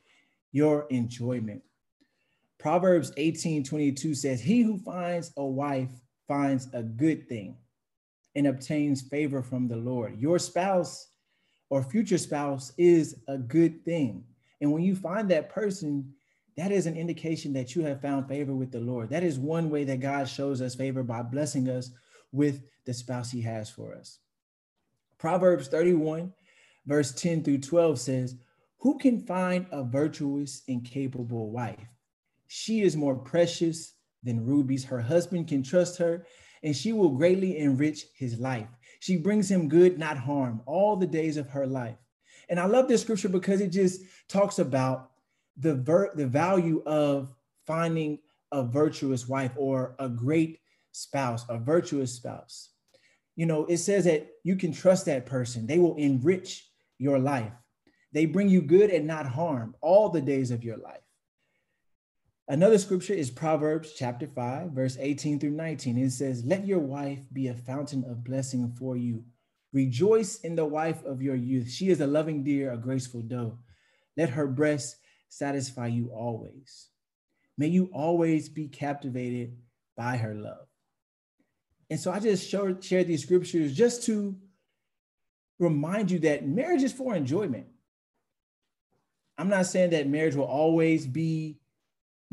your 0.51 0.87
enjoyment. 0.89 1.61
Proverbs 2.59 3.11
18 3.17 3.63
22 3.63 4.15
says, 4.15 4.41
He 4.41 4.61
who 4.61 4.77
finds 4.77 5.31
a 5.37 5.45
wife 5.45 5.91
finds 6.27 6.67
a 6.73 6.81
good 6.81 7.27
thing 7.29 7.55
and 8.35 8.47
obtains 8.47 9.01
favor 9.01 9.41
from 9.41 9.67
the 9.67 9.75
Lord. 9.75 10.19
Your 10.19 10.39
spouse 10.39 11.09
or 11.69 11.83
future 11.83 12.17
spouse 12.17 12.71
is 12.77 13.21
a 13.27 13.37
good 13.37 13.83
thing. 13.83 14.23
And 14.61 14.71
when 14.71 14.83
you 14.83 14.95
find 14.95 15.29
that 15.29 15.49
person, 15.49 16.13
that 16.55 16.71
is 16.71 16.87
an 16.87 16.95
indication 16.95 17.53
that 17.53 17.75
you 17.75 17.83
have 17.83 18.01
found 18.01 18.27
favor 18.27 18.53
with 18.53 18.71
the 18.71 18.79
Lord. 18.79 19.09
That 19.09 19.23
is 19.23 19.37
one 19.37 19.69
way 19.69 19.83
that 19.83 19.99
God 19.99 20.27
shows 20.27 20.61
us 20.61 20.75
favor 20.75 21.03
by 21.03 21.21
blessing 21.21 21.69
us 21.69 21.91
with 22.31 22.61
the 22.85 22.93
spouse 22.93 23.31
he 23.31 23.41
has 23.41 23.69
for 23.69 23.95
us. 23.95 24.19
Proverbs 25.17 25.67
31, 25.67 26.33
verse 26.85 27.11
10 27.13 27.43
through 27.43 27.59
12 27.59 27.99
says, 27.99 28.35
Who 28.79 28.97
can 28.97 29.19
find 29.19 29.65
a 29.71 29.83
virtuous 29.83 30.63
and 30.67 30.85
capable 30.85 31.51
wife? 31.51 31.87
She 32.47 32.81
is 32.81 32.95
more 32.95 33.15
precious 33.15 33.93
than 34.23 34.45
rubies. 34.45 34.85
Her 34.85 35.01
husband 35.01 35.47
can 35.47 35.63
trust 35.63 35.97
her, 35.97 36.25
and 36.63 36.75
she 36.75 36.93
will 36.93 37.09
greatly 37.09 37.57
enrich 37.57 38.05
his 38.15 38.39
life. 38.39 38.67
She 38.99 39.17
brings 39.17 39.49
him 39.49 39.67
good, 39.67 39.97
not 39.97 40.17
harm, 40.17 40.61
all 40.65 40.95
the 40.95 41.07
days 41.07 41.37
of 41.37 41.49
her 41.49 41.67
life. 41.67 41.97
And 42.49 42.59
I 42.59 42.65
love 42.65 42.87
this 42.87 43.01
scripture 43.01 43.29
because 43.29 43.61
it 43.61 43.69
just 43.69 44.01
talks 44.27 44.59
about 44.59 45.11
the 45.57 45.75
ver- 45.75 46.13
the 46.15 46.27
value 46.27 46.81
of 46.85 47.33
finding 47.65 48.19
a 48.51 48.63
virtuous 48.63 49.27
wife 49.27 49.51
or 49.57 49.95
a 49.99 50.07
great 50.07 50.59
spouse, 50.97 51.45
a 51.49 51.57
virtuous 51.57 52.13
spouse. 52.13 52.69
You 53.35 53.45
know, 53.45 53.65
it 53.65 53.77
says 53.77 54.05
that 54.05 54.27
you 54.43 54.55
can 54.55 54.73
trust 54.73 55.05
that 55.05 55.25
person. 55.25 55.67
They 55.67 55.79
will 55.79 55.95
enrich 55.95 56.67
your 56.97 57.19
life. 57.19 57.53
They 58.13 58.25
bring 58.25 58.49
you 58.49 58.61
good 58.61 58.89
and 58.89 59.05
not 59.05 59.27
harm 59.27 59.75
all 59.81 60.09
the 60.09 60.21
days 60.21 60.49
of 60.51 60.63
your 60.63 60.77
life. 60.77 61.01
Another 62.47 62.77
scripture 62.77 63.13
is 63.13 63.29
Proverbs 63.29 63.93
chapter 63.95 64.25
5, 64.25 64.71
verse 64.71 64.97
18 64.99 65.39
through 65.39 65.51
19. 65.51 65.97
It 65.97 66.11
says, 66.11 66.45
Let 66.45 66.65
your 66.65 66.79
wife 66.79 67.19
be 67.31 67.49
a 67.49 67.53
fountain 67.53 68.05
of 68.05 68.23
blessing 68.23 68.73
for 68.79 68.95
you. 68.95 69.25
Rejoice 69.73 70.39
in 70.39 70.55
the 70.55 70.65
wife 70.65 71.03
of 71.03 71.21
your 71.21 71.35
youth. 71.35 71.69
She 71.69 71.89
is 71.89 71.99
a 71.99 72.07
loving 72.07 72.43
deer, 72.43 72.71
a 72.71 72.77
graceful 72.77 73.21
doe. 73.21 73.59
Let 74.15 74.29
her 74.29 74.47
breasts 74.47 74.95
satisfy 75.29 75.87
you 75.87 76.09
always. 76.15 76.87
May 77.57 77.67
you 77.67 77.89
always 77.93 78.49
be 78.49 78.67
captivated 78.67 79.57
by 79.97 80.17
her 80.17 80.33
love. 80.33 80.67
And 81.89 81.99
so 81.99 82.11
I 82.11 82.19
just 82.19 82.49
showed, 82.49 82.83
shared 82.83 83.07
these 83.07 83.23
scriptures 83.23 83.73
just 83.73 84.03
to 84.03 84.35
remind 85.59 86.11
you 86.11 86.19
that 86.19 86.47
marriage 86.47 86.83
is 86.83 86.93
for 86.93 87.15
enjoyment. 87.15 87.67
I'm 89.37 89.49
not 89.49 89.67
saying 89.67 89.91
that 89.91 90.07
marriage 90.07 90.35
will 90.35 90.45
always 90.45 91.05
be 91.05 91.59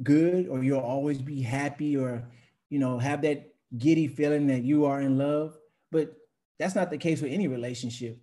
good 0.02 0.48
or 0.48 0.62
you'll 0.62 0.80
always 0.80 1.20
be 1.20 1.40
happy 1.40 1.96
or 1.96 2.24
you 2.68 2.78
know 2.78 2.98
have 2.98 3.22
that 3.22 3.54
giddy 3.76 4.08
feeling 4.08 4.46
that 4.48 4.62
you 4.62 4.86
are 4.86 5.00
in 5.00 5.18
love, 5.18 5.56
but 5.92 6.14
that's 6.58 6.74
not 6.74 6.90
the 6.90 6.98
case 6.98 7.20
with 7.20 7.32
any 7.32 7.48
relationship. 7.48 8.18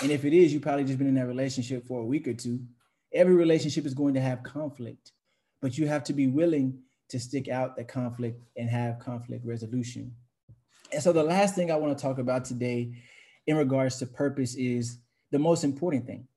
And 0.00 0.10
if 0.10 0.24
it 0.24 0.32
is, 0.32 0.52
you 0.52 0.60
probably 0.60 0.84
just 0.84 0.98
been 0.98 1.08
in 1.08 1.14
that 1.14 1.26
relationship 1.26 1.86
for 1.86 2.00
a 2.00 2.04
week 2.04 2.26
or 2.26 2.34
two. 2.34 2.60
Every 3.12 3.34
relationship 3.34 3.86
is 3.86 3.94
going 3.94 4.14
to 4.14 4.20
have 4.20 4.42
conflict, 4.42 5.12
but 5.60 5.76
you 5.76 5.86
have 5.86 6.04
to 6.04 6.12
be 6.12 6.26
willing 6.26 6.78
to 7.08 7.20
stick 7.20 7.48
out 7.48 7.76
the 7.76 7.84
conflict 7.84 8.40
and 8.56 8.68
have 8.70 8.98
conflict 8.98 9.44
resolution. 9.44 10.14
And 10.92 11.02
so 11.02 11.12
the 11.12 11.22
last 11.22 11.54
thing 11.54 11.70
I 11.70 11.76
want 11.76 11.96
to 11.96 12.02
talk 12.02 12.18
about 12.18 12.44
today 12.44 12.94
in 13.46 13.56
regards 13.56 13.98
to 13.98 14.06
purpose 14.06 14.54
is 14.54 14.98
the 15.30 15.38
most 15.38 15.64
important 15.64 16.06
thing. 16.06 16.28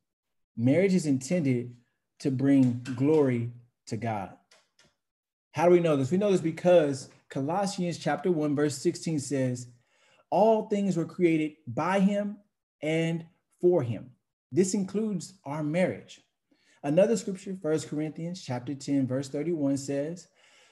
Marriage 0.56 0.94
is 0.94 1.06
intended 1.06 1.76
to 2.20 2.32
bring 2.32 2.82
glory 2.96 3.52
to 3.88 3.98
God. 3.98 4.32
How 5.52 5.66
do 5.66 5.72
we 5.72 5.82
know 5.82 5.98
this? 5.98 6.12
We 6.12 6.18
know 6.18 6.32
this 6.32 6.42
because 6.42 7.10
Colossians 7.30 7.98
chapter 7.98 8.32
1 8.32 8.56
verse 8.56 8.78
16 8.78 9.20
says, 9.20 9.68
"All 10.30 10.68
things 10.68 10.96
were 10.96 11.06
created 11.06 11.58
by 11.68 12.00
him 12.00 12.38
and 12.82 13.26
for 13.60 13.84
him." 13.84 14.12
This 14.52 14.74
includes 14.74 15.34
our 15.44 15.64
marriage. 15.64 16.22
Another 16.84 17.18
scripture, 17.18 17.58
First 17.62 17.90
Corinthians 17.90 18.42
chapter 18.42 18.74
10 18.74 19.08
verse 19.08 19.28
31 19.28 19.76
says, 19.78 20.28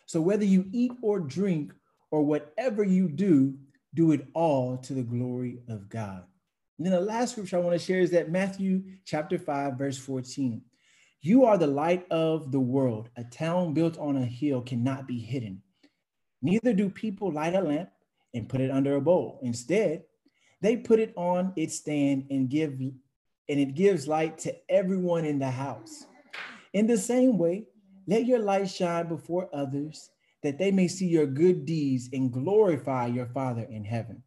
"So 0.06 0.22
whether 0.22 0.46
you 0.46 0.70
eat 0.72 0.92
or 1.02 1.20
drink 1.20 1.74
or 2.12 2.24
whatever 2.24 2.84
you 2.84 3.10
do, 3.10 3.58
do 3.94 4.12
it 4.12 4.28
all 4.34 4.78
to 4.78 4.94
the 4.94 5.04
glory 5.04 5.60
of 5.70 5.90
God. 5.90 6.24
And 6.78 6.86
then 6.86 6.94
the 6.94 7.02
last 7.02 7.32
scripture 7.32 7.58
I 7.58 7.62
want 7.62 7.80
to 7.80 7.86
share 7.86 8.00
is 8.00 8.12
that 8.12 8.32
Matthew 8.32 8.84
chapter 9.06 9.38
5, 9.38 9.78
verse 9.78 9.98
14. 9.98 10.62
You 11.22 11.46
are 11.46 11.58
the 11.58 11.68
light 11.68 12.06
of 12.12 12.52
the 12.52 12.60
world. 12.60 13.10
A 13.16 13.24
town 13.24 13.74
built 13.74 13.98
on 13.98 14.18
a 14.18 14.26
hill 14.26 14.62
cannot 14.62 15.08
be 15.08 15.20
hidden. 15.20 15.62
Neither 16.42 16.74
do 16.74 16.90
people 16.90 17.32
light 17.32 17.56
a 17.56 17.62
lamp 17.62 17.90
and 18.34 18.50
put 18.50 18.60
it 18.60 18.72
under 18.72 18.96
a 18.96 19.02
bowl. 19.02 19.40
Instead, 19.44 20.04
they 20.62 20.76
put 20.78 21.00
it 21.00 21.14
on 21.16 21.54
its 21.56 21.76
stand 21.76 22.26
and 22.30 22.50
give 22.50 22.72
and 23.50 23.60
it 23.60 23.76
gives 23.76 24.08
light 24.08 24.38
to 24.40 24.56
everyone 24.70 25.26
in 25.26 25.40
the 25.40 25.50
house. 25.50 26.06
In 26.74 26.88
the 26.88 26.98
same 26.98 27.38
way, 27.38 27.66
let 28.08 28.26
your 28.26 28.40
light 28.40 28.70
shine 28.70 29.08
before 29.08 29.50
others 29.54 30.10
that 30.44 30.58
they 30.60 30.72
may 30.72 30.88
see 30.88 31.08
your 31.08 31.26
good 31.26 31.66
deeds 31.66 32.10
and 32.14 32.32
glorify 32.32 33.08
your 33.08 33.26
Father 33.28 33.64
in 33.64 33.84
heaven. 33.84 34.24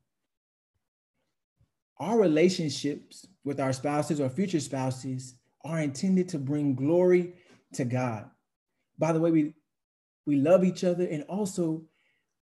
Our 1.99 2.19
relationships 2.19 3.27
with 3.45 3.61
our 3.61 3.73
spouses 3.73 4.21
or 4.21 4.29
future 4.29 4.61
spouses 4.61 5.35
are 5.65 5.81
intended 5.81 6.29
to 6.31 6.39
bring 6.39 6.75
glory 6.75 7.35
to 7.75 7.85
God. 7.85 8.31
By 8.99 9.13
the 9.13 9.21
way, 9.21 9.31
we, 9.31 9.55
we 10.27 10.37
love 10.37 10.65
each 10.65 10.85
other 10.85 11.05
and 11.05 11.23
also 11.25 11.85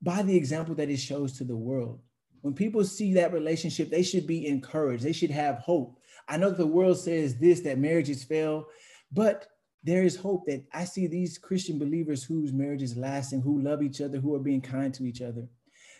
by 0.01 0.21
the 0.21 0.35
example 0.35 0.75
that 0.75 0.89
it 0.89 0.97
shows 0.97 1.33
to 1.37 1.43
the 1.43 1.55
world. 1.55 1.99
When 2.41 2.53
people 2.53 2.83
see 2.83 3.13
that 3.13 3.33
relationship, 3.33 3.89
they 3.89 4.03
should 4.03 4.27
be 4.27 4.47
encouraged. 4.47 5.03
They 5.03 5.13
should 5.13 5.31
have 5.31 5.59
hope. 5.59 5.97
I 6.27 6.37
know 6.37 6.51
the 6.51 6.67
world 6.67 6.99
says 6.99 7.37
this 7.37 7.61
that 7.61 7.77
marriages 7.77 8.23
fail, 8.23 8.65
but 9.11 9.47
there 9.83 10.03
is 10.03 10.15
hope 10.15 10.45
that 10.45 10.63
I 10.73 10.85
see 10.85 11.07
these 11.07 11.37
Christian 11.37 11.77
believers 11.77 12.23
whose 12.23 12.53
marriages 12.53 12.95
lasting, 12.95 13.41
who 13.41 13.61
love 13.61 13.83
each 13.83 13.99
other, 13.99 14.17
who 14.17 14.33
are 14.33 14.39
being 14.39 14.61
kind 14.61 14.93
to 14.93 15.05
each 15.05 15.21
other. 15.21 15.45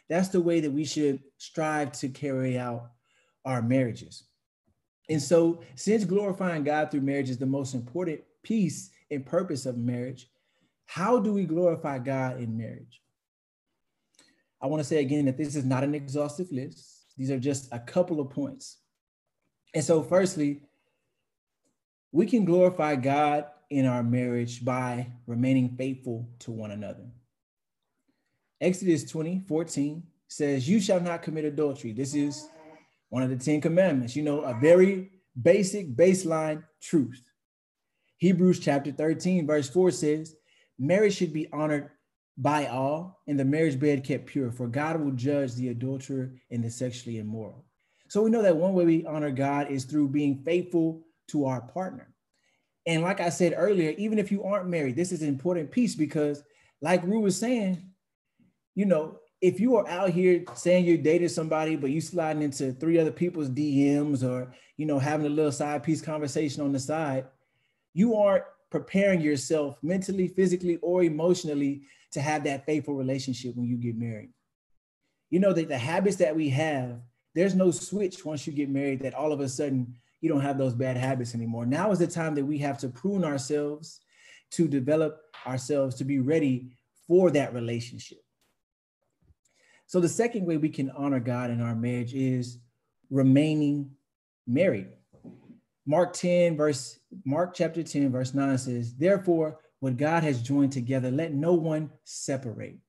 That's 0.10 0.30
the 0.30 0.42
way 0.42 0.62
that 0.62 0.72
we 0.72 0.86
should 0.86 1.22
strive 1.38 1.92
to 1.94 2.10
carry 2.10 2.58
out 2.58 2.92
our 3.46 3.62
marriages. 3.62 4.24
And 5.10 5.22
so, 5.22 5.62
since 5.76 6.06
glorifying 6.06 6.64
God 6.64 6.90
through 6.90 7.02
marriage 7.02 7.30
is 7.30 7.38
the 7.38 7.46
most 7.46 7.74
important 7.74 8.22
piece 8.42 8.90
and 9.12 9.26
purpose 9.26 9.66
of 9.66 9.78
marriage, 9.78 10.30
how 10.86 11.20
do 11.20 11.34
we 11.34 11.44
glorify 11.44 12.00
God 12.00 12.40
in 12.40 12.58
marriage? 12.58 13.02
I 14.62 14.68
want 14.68 14.80
to 14.80 14.88
say 14.88 15.00
again 15.00 15.26
that 15.26 15.38
this 15.38 15.58
is 15.58 15.66
not 15.66 15.84
an 15.84 15.94
exhaustive 15.94 16.52
list. 16.52 17.06
These 17.18 17.32
are 17.32 17.40
just 17.40 17.68
a 17.74 17.80
couple 17.80 18.22
of 18.22 18.30
points. 18.30 18.78
And 19.74 19.84
so, 19.84 20.02
firstly, 20.02 20.62
we 22.14 22.26
can 22.28 22.46
glorify 22.46 22.96
God 22.96 23.46
in 23.74 23.86
our 23.86 24.04
marriage 24.04 24.64
by 24.64 25.08
remaining 25.26 25.76
faithful 25.78 26.30
to 26.40 26.52
one 26.52 26.72
another. 26.72 27.06
Exodus 28.62 29.04
20, 29.10 29.44
14 29.48 30.04
says, 30.28 30.70
You 30.70 30.80
shall 30.80 31.00
not 31.00 31.22
commit 31.22 31.46
adultery. 31.46 31.92
This 31.92 32.14
is 32.14 32.48
one 33.10 33.24
of 33.24 33.30
the 33.30 33.36
10 33.36 33.62
commandments, 33.62 34.16
you 34.16 34.24
know, 34.24 34.42
a 34.42 34.54
very 34.54 35.12
basic 35.42 35.96
baseline 35.96 36.64
truth. 36.82 37.22
Hebrews 38.18 38.60
chapter 38.60 38.92
13, 38.92 39.46
verse 39.46 39.70
4 39.70 39.92
says, 39.92 40.36
Marriage 40.80 41.16
should 41.16 41.34
be 41.34 41.52
honored 41.52 41.90
by 42.38 42.68
all, 42.68 43.22
and 43.28 43.40
the 43.40 43.46
marriage 43.46 43.80
bed 43.80 44.04
kept 44.04 44.28
pure, 44.28 44.52
for 44.52 44.68
God 44.68 45.00
will 45.00 45.12
judge 45.12 45.56
the 45.56 45.70
adulterer 45.70 46.34
and 46.50 46.64
the 46.64 46.70
sexually 46.70 47.20
immoral. 47.20 47.66
So 48.08 48.22
we 48.22 48.32
know 48.32 48.42
that 48.44 48.56
one 48.56 48.74
way 48.74 48.86
we 48.86 49.06
honor 49.06 49.32
God 49.32 49.72
is 49.72 49.86
through 49.86 50.10
being 50.10 50.44
faithful 50.44 51.04
to 51.30 51.46
our 51.46 51.62
partner. 51.62 52.13
And 52.86 53.02
like 53.02 53.20
I 53.20 53.30
said 53.30 53.54
earlier, 53.56 53.94
even 53.98 54.20
if 54.20 54.32
you 54.32 54.44
aren't 54.44 54.68
married, 54.68 54.96
this 54.96 55.12
is 55.12 55.22
an 55.22 55.30
important 55.30 55.72
piece 55.72 55.96
because, 55.96 56.44
like 56.82 57.04
Rue 57.04 57.22
was 57.22 57.38
saying, 57.38 57.82
you 58.76 58.86
know, 58.86 59.20
if 59.42 59.60
you 59.60 59.76
are 59.76 59.88
out 59.88 60.10
here 60.10 60.44
saying 60.56 60.86
you're 60.86 60.98
dating 60.98 61.30
somebody, 61.30 61.76
but 61.76 61.92
you 61.92 62.02
sliding 62.02 62.42
into 62.42 62.72
three 62.74 62.98
other 62.98 63.12
people's 63.12 63.50
DMs 63.50 64.24
or, 64.24 64.54
you 64.78 64.86
know, 64.86 65.00
having 65.00 65.26
a 65.26 65.30
little 65.30 65.52
side 65.52 65.84
piece 65.84 66.02
conversation 66.02 66.64
on 66.64 66.72
the 66.72 66.80
side, 66.80 67.26
you 67.94 68.16
aren't 68.16 68.46
preparing 68.70 69.22
yourself 69.22 69.78
mentally, 69.84 70.28
physically, 70.28 70.78
or 70.78 71.04
emotionally 71.04 71.84
to 72.12 72.22
have 72.22 72.44
that 72.44 72.66
faithful 72.66 72.96
relationship 72.96 73.56
when 73.56 73.68
you 73.68 73.78
get 73.78 73.98
married. 73.98 74.32
You 75.30 75.40
know, 75.40 75.54
that 75.54 75.68
the 75.68 75.78
habits 75.78 76.18
that 76.18 76.36
we 76.36 76.50
have, 76.50 77.02
there's 77.36 77.56
no 77.56 77.72
switch 77.72 78.24
once 78.24 78.48
you 78.48 78.54
get 78.54 78.70
married 78.70 79.02
that 79.02 79.14
all 79.14 79.32
of 79.32 79.42
a 79.42 79.50
sudden 79.50 79.96
you 80.24 80.30
don't 80.30 80.40
have 80.40 80.58
those 80.58 80.74
bad 80.74 80.96
habits 80.96 81.36
anymore. 81.36 81.66
Now 81.66 81.92
is 81.92 82.00
the 82.00 82.08
time 82.08 82.34
that 82.36 82.46
we 82.46 82.58
have 82.60 82.78
to 82.78 82.88
prune 82.88 83.26
ourselves 83.26 84.00
to 84.52 84.70
develop 84.70 85.20
ourselves 85.46 85.96
to 85.96 86.06
be 86.06 86.20
ready 86.20 86.72
for 87.06 87.30
that 87.32 87.54
relationship. 87.54 88.20
So 89.86 90.00
the 90.00 90.08
second 90.08 90.46
way 90.46 90.56
we 90.56 90.70
can 90.70 90.90
honor 90.92 91.20
God 91.20 91.52
in 91.52 91.60
our 91.60 91.76
marriage 91.76 92.14
is 92.14 92.60
remaining 93.10 93.92
married. 94.48 94.88
Mark 95.86 96.14
10 96.14 96.56
verse 96.56 97.00
Mark 97.26 97.54
chapter 97.54 97.84
10 97.84 98.10
verse 98.10 98.34
9 98.34 98.58
says, 98.58 98.96
"Therefore 98.96 99.60
what 99.82 99.98
God 99.98 100.24
has 100.24 100.42
joined 100.42 100.72
together, 100.72 101.12
let 101.12 101.34
no 101.34 101.54
one 101.54 101.92
separate." 102.06 102.80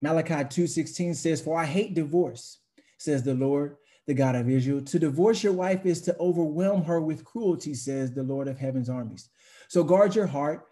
Malachi 0.00 0.44
2:16 0.48 1.14
says, 1.14 1.42
"For 1.42 1.58
I 1.58 1.66
hate 1.66 1.92
divorce," 1.92 2.60
says 2.96 3.22
the 3.22 3.34
Lord, 3.34 3.76
the 4.06 4.14
God 4.14 4.34
of 4.34 4.48
Israel. 4.48 4.80
To 4.82 4.98
divorce 4.98 5.42
your 5.42 5.52
wife 5.52 5.86
is 5.86 6.00
to 6.02 6.16
overwhelm 6.18 6.84
her 6.84 7.00
with 7.00 7.24
cruelty, 7.24 7.74
says 7.74 8.12
the 8.12 8.22
Lord 8.22 8.48
of 8.48 8.58
heaven's 8.58 8.88
armies. 8.88 9.28
So 9.68 9.84
guard 9.84 10.14
your 10.14 10.26
heart. 10.26 10.66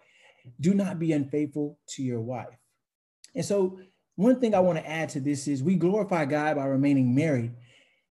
Do 0.59 0.73
not 0.73 0.99
be 0.99 1.13
unfaithful 1.13 1.77
to 1.89 2.03
your 2.03 2.21
wife. 2.21 2.57
And 3.35 3.45
so, 3.45 3.79
one 4.15 4.39
thing 4.39 4.53
I 4.53 4.59
want 4.59 4.77
to 4.77 4.89
add 4.89 5.09
to 5.09 5.19
this 5.19 5.47
is 5.47 5.63
we 5.63 5.75
glorify 5.75 6.25
God 6.25 6.57
by 6.57 6.65
remaining 6.65 7.15
married. 7.15 7.53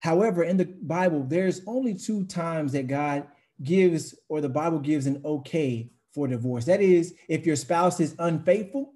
However, 0.00 0.42
in 0.42 0.56
the 0.56 0.64
Bible, 0.64 1.24
there's 1.26 1.62
only 1.66 1.94
two 1.94 2.24
times 2.24 2.72
that 2.72 2.88
God 2.88 3.26
gives 3.62 4.14
or 4.28 4.40
the 4.40 4.48
Bible 4.48 4.80
gives 4.80 5.06
an 5.06 5.22
okay 5.24 5.90
for 6.12 6.26
divorce. 6.26 6.64
That 6.64 6.80
is, 6.80 7.14
if 7.28 7.46
your 7.46 7.56
spouse 7.56 8.00
is 8.00 8.14
unfaithful, 8.18 8.92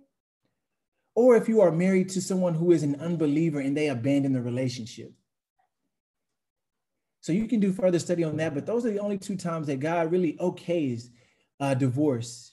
or 1.14 1.36
if 1.36 1.48
you 1.48 1.60
are 1.60 1.72
married 1.72 2.08
to 2.10 2.22
someone 2.22 2.54
who 2.54 2.70
is 2.70 2.84
an 2.84 2.94
unbeliever 3.00 3.58
and 3.58 3.76
they 3.76 3.88
abandon 3.88 4.32
the 4.32 4.40
relationship. 4.40 5.12
So 7.20 7.32
you 7.32 7.46
can 7.46 7.60
do 7.60 7.72
further 7.72 7.98
study 7.98 8.24
on 8.24 8.36
that, 8.36 8.54
but 8.54 8.66
those 8.66 8.86
are 8.86 8.90
the 8.90 9.00
only 9.00 9.18
two 9.18 9.36
times 9.36 9.66
that 9.66 9.80
God 9.80 10.10
really 10.10 10.34
okays 10.40 11.08
uh, 11.60 11.74
divorce. 11.74 12.52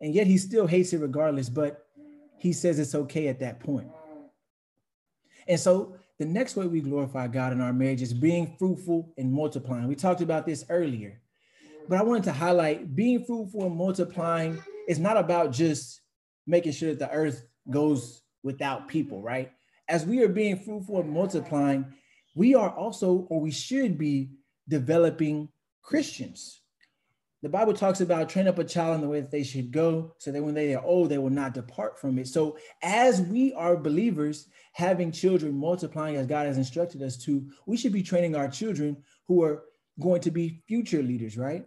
And 0.00 0.14
yet 0.14 0.26
he 0.26 0.38
still 0.38 0.66
hates 0.66 0.92
it 0.92 1.00
regardless, 1.00 1.48
but 1.48 1.86
he 2.38 2.52
says 2.52 2.78
it's 2.78 2.94
okay 2.94 3.28
at 3.28 3.40
that 3.40 3.60
point. 3.60 3.88
And 5.46 5.58
so 5.58 5.96
the 6.18 6.24
next 6.24 6.56
way 6.56 6.66
we 6.66 6.80
glorify 6.80 7.28
God 7.28 7.52
in 7.52 7.60
our 7.60 7.72
marriage 7.72 8.02
is 8.02 8.12
being 8.12 8.56
fruitful 8.58 9.12
and 9.18 9.32
multiplying. 9.32 9.88
We 9.88 9.94
talked 9.94 10.20
about 10.20 10.46
this 10.46 10.64
earlier, 10.68 11.20
but 11.88 11.98
I 11.98 12.02
wanted 12.02 12.24
to 12.24 12.32
highlight 12.32 12.94
being 12.94 13.24
fruitful 13.24 13.64
and 13.64 13.76
multiplying 13.76 14.62
is 14.88 14.98
not 14.98 15.16
about 15.16 15.52
just 15.52 16.00
making 16.46 16.72
sure 16.72 16.90
that 16.90 16.98
the 16.98 17.10
earth 17.10 17.46
goes 17.70 18.22
without 18.42 18.88
people, 18.88 19.22
right? 19.22 19.52
As 19.88 20.04
we 20.04 20.22
are 20.22 20.28
being 20.28 20.58
fruitful 20.58 21.00
and 21.00 21.10
multiplying, 21.10 21.86
we 22.38 22.54
are 22.54 22.70
also, 22.70 23.26
or 23.30 23.40
we 23.40 23.50
should 23.50 23.98
be, 23.98 24.30
developing 24.68 25.48
Christians. 25.82 26.60
The 27.42 27.48
Bible 27.48 27.72
talks 27.72 28.00
about 28.00 28.28
train 28.28 28.46
up 28.46 28.60
a 28.60 28.64
child 28.64 28.94
in 28.94 29.00
the 29.00 29.08
way 29.08 29.20
that 29.20 29.32
they 29.32 29.42
should 29.42 29.72
go, 29.72 30.14
so 30.18 30.30
that 30.30 30.42
when 30.42 30.54
they 30.54 30.72
are 30.76 30.84
old, 30.84 31.08
they 31.08 31.18
will 31.18 31.30
not 31.30 31.52
depart 31.54 32.00
from 32.00 32.16
it. 32.16 32.28
So, 32.28 32.56
as 32.80 33.20
we 33.20 33.52
are 33.54 33.76
believers, 33.76 34.46
having 34.72 35.10
children 35.10 35.58
multiplying 35.58 36.14
as 36.14 36.28
God 36.28 36.46
has 36.46 36.58
instructed 36.58 37.02
us 37.02 37.16
to, 37.24 37.44
we 37.66 37.76
should 37.76 37.92
be 37.92 38.04
training 38.04 38.36
our 38.36 38.48
children 38.48 38.98
who 39.26 39.42
are 39.42 39.64
going 40.00 40.20
to 40.20 40.30
be 40.30 40.62
future 40.68 41.02
leaders, 41.02 41.36
right? 41.36 41.66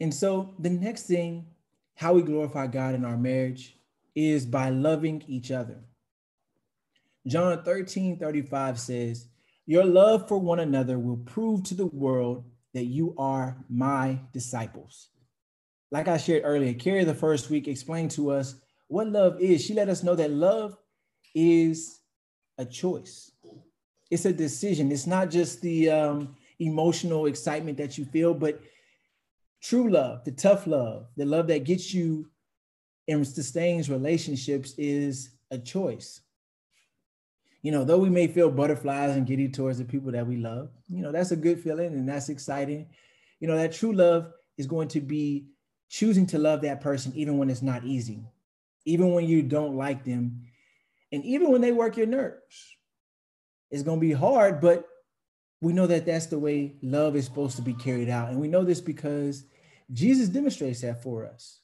And 0.00 0.12
so 0.12 0.54
the 0.58 0.68
next 0.70 1.04
thing, 1.04 1.46
how 1.94 2.12
we 2.12 2.20
glorify 2.20 2.66
God 2.66 2.94
in 2.94 3.06
our 3.06 3.16
marriage 3.16 3.78
is 4.14 4.44
by 4.44 4.68
loving 4.68 5.24
each 5.28 5.50
other. 5.50 5.78
John 7.26 7.62
13 7.62 8.18
35 8.18 8.78
says, 8.78 9.28
Your 9.66 9.84
love 9.84 10.28
for 10.28 10.38
one 10.38 10.60
another 10.60 10.98
will 10.98 11.16
prove 11.18 11.62
to 11.64 11.74
the 11.74 11.86
world 11.86 12.44
that 12.74 12.84
you 12.84 13.14
are 13.16 13.56
my 13.68 14.18
disciples. 14.32 15.08
Like 15.90 16.08
I 16.08 16.16
shared 16.16 16.42
earlier, 16.44 16.74
Carrie 16.74 17.04
the 17.04 17.14
first 17.14 17.50
week 17.50 17.68
explained 17.68 18.10
to 18.12 18.30
us 18.30 18.56
what 18.88 19.08
love 19.08 19.40
is. 19.40 19.64
She 19.64 19.74
let 19.74 19.88
us 19.88 20.02
know 20.02 20.14
that 20.16 20.30
love 20.30 20.76
is 21.34 22.00
a 22.58 22.64
choice, 22.64 23.30
it's 24.10 24.24
a 24.24 24.32
decision. 24.32 24.92
It's 24.92 25.06
not 25.06 25.30
just 25.30 25.60
the 25.62 25.90
um, 25.90 26.36
emotional 26.58 27.26
excitement 27.26 27.78
that 27.78 27.96
you 27.96 28.04
feel, 28.04 28.34
but 28.34 28.60
true 29.62 29.90
love, 29.90 30.24
the 30.24 30.32
tough 30.32 30.66
love, 30.66 31.06
the 31.16 31.24
love 31.24 31.46
that 31.46 31.64
gets 31.64 31.94
you 31.94 32.28
and 33.08 33.26
sustains 33.26 33.90
relationships 33.90 34.74
is 34.78 35.30
a 35.50 35.58
choice. 35.58 36.20
You 37.64 37.70
know, 37.70 37.82
though 37.82 37.96
we 37.96 38.10
may 38.10 38.26
feel 38.26 38.50
butterflies 38.50 39.16
and 39.16 39.26
giddy 39.26 39.48
towards 39.48 39.78
the 39.78 39.86
people 39.86 40.12
that 40.12 40.26
we 40.26 40.36
love, 40.36 40.68
you 40.86 41.00
know, 41.00 41.10
that's 41.10 41.30
a 41.30 41.36
good 41.36 41.58
feeling 41.58 41.94
and 41.94 42.06
that's 42.06 42.28
exciting. 42.28 42.88
You 43.40 43.48
know, 43.48 43.56
that 43.56 43.72
true 43.72 43.94
love 43.94 44.30
is 44.58 44.66
going 44.66 44.88
to 44.88 45.00
be 45.00 45.46
choosing 45.88 46.26
to 46.26 46.38
love 46.38 46.60
that 46.60 46.82
person 46.82 47.10
even 47.16 47.38
when 47.38 47.48
it's 47.48 47.62
not 47.62 47.82
easy, 47.82 48.22
even 48.84 49.14
when 49.14 49.26
you 49.26 49.42
don't 49.42 49.78
like 49.78 50.04
them, 50.04 50.42
and 51.10 51.24
even 51.24 51.50
when 51.50 51.62
they 51.62 51.72
work 51.72 51.96
your 51.96 52.06
nerves. 52.06 52.76
It's 53.70 53.82
going 53.82 53.98
to 53.98 54.06
be 54.06 54.12
hard, 54.12 54.60
but 54.60 54.86
we 55.62 55.72
know 55.72 55.86
that 55.86 56.04
that's 56.04 56.26
the 56.26 56.38
way 56.38 56.74
love 56.82 57.16
is 57.16 57.24
supposed 57.24 57.56
to 57.56 57.62
be 57.62 57.72
carried 57.72 58.10
out. 58.10 58.28
And 58.28 58.38
we 58.38 58.46
know 58.46 58.62
this 58.62 58.82
because 58.82 59.46
Jesus 59.90 60.28
demonstrates 60.28 60.82
that 60.82 61.02
for 61.02 61.24
us. 61.24 61.60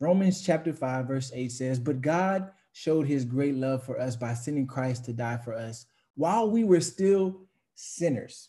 Romans 0.00 0.40
chapter 0.40 0.72
5, 0.72 1.06
verse 1.06 1.30
8 1.34 1.52
says, 1.52 1.78
But 1.78 2.00
God 2.00 2.52
showed 2.72 3.06
his 3.06 3.24
great 3.24 3.54
love 3.54 3.82
for 3.82 4.00
us 4.00 4.16
by 4.16 4.34
sending 4.34 4.66
Christ 4.66 5.04
to 5.06 5.12
die 5.12 5.38
for 5.38 5.54
us 5.54 5.86
while 6.14 6.50
we 6.50 6.64
were 6.64 6.80
still 6.80 7.42
sinners. 7.74 8.48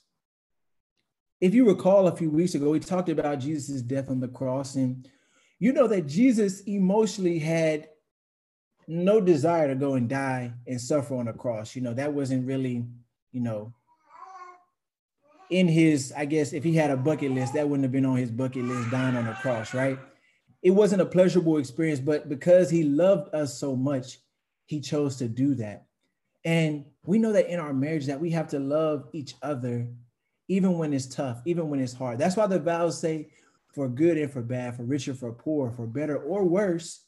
If 1.40 1.56
you 1.56 1.68
recall 1.68 2.08
a 2.08 2.16
few 2.16 2.30
weeks 2.30 2.54
ago, 2.54 2.70
we 2.70 2.80
talked 2.80 3.10
about 3.10 3.40
Jesus' 3.40 3.82
death 3.82 4.10
on 4.10 4.20
the 4.20 4.28
cross, 4.28 4.76
and 4.76 5.08
you 5.58 5.74
know 5.74 5.88
that 5.88 6.08
Jesus 6.08 6.62
emotionally 6.62 7.40
had 7.40 7.88
no 8.88 9.22
desire 9.22 9.68
to 9.68 9.76
go 9.76 9.96
and 9.96 10.10
die 10.10 10.54
and 10.68 10.80
suffer 10.80 11.16
on 11.16 11.26
the 11.26 11.34
cross. 11.34 11.76
You 11.76 11.82
know, 11.82 11.94
that 11.94 12.14
wasn't 12.14 12.46
really, 12.46 12.86
you 13.32 13.42
know, 13.42 13.74
in 15.50 15.68
his, 15.68 16.14
I 16.16 16.26
guess, 16.26 16.54
if 16.54 16.64
he 16.64 16.76
had 16.76 16.92
a 16.92 16.98
bucket 16.98 17.32
list, 17.32 17.54
that 17.54 17.68
wouldn't 17.68 17.84
have 17.84 17.92
been 17.92 18.06
on 18.06 18.18
his 18.18 18.32
bucket 18.32 18.64
list 18.64 18.92
dying 18.92 19.16
on 19.16 19.26
the 19.26 19.34
cross, 19.34 19.74
right? 19.74 19.98
It 20.62 20.72
wasn't 20.72 21.02
a 21.02 21.06
pleasurable 21.06 21.58
experience, 21.58 22.00
but 22.00 22.30
because 22.30 22.70
he 22.70 22.84
loved 22.84 23.34
us 23.34 23.58
so 23.58 23.76
much, 23.76 24.20
he 24.66 24.80
chose 24.80 25.18
to 25.18 25.28
do 25.28 25.56
that. 25.56 25.86
And 26.46 26.86
we 27.06 27.20
know 27.20 27.34
that 27.34 27.50
in 27.50 27.60
our 27.60 27.74
marriage 27.74 28.06
that 28.08 28.20
we 28.20 28.30
have 28.32 28.48
to 28.50 28.60
love 28.60 29.08
each 29.14 29.36
other 29.42 29.88
even 30.48 30.78
when 30.78 30.94
it's 30.94 31.06
tough, 31.08 31.42
even 31.46 31.70
when 31.70 31.80
it's 31.80 31.94
hard. 31.94 32.20
That's 32.20 32.36
why 32.36 32.46
the 32.48 32.60
vows 32.60 33.00
say 33.00 33.30
for 33.74 33.88
good 33.88 34.18
and 34.18 34.32
for 34.32 34.42
bad, 34.42 34.76
for 34.76 34.84
richer, 34.84 35.14
for 35.14 35.32
poor, 35.32 35.72
for 35.72 35.88
better 35.88 36.18
or 36.18 36.44
worse, 36.44 37.06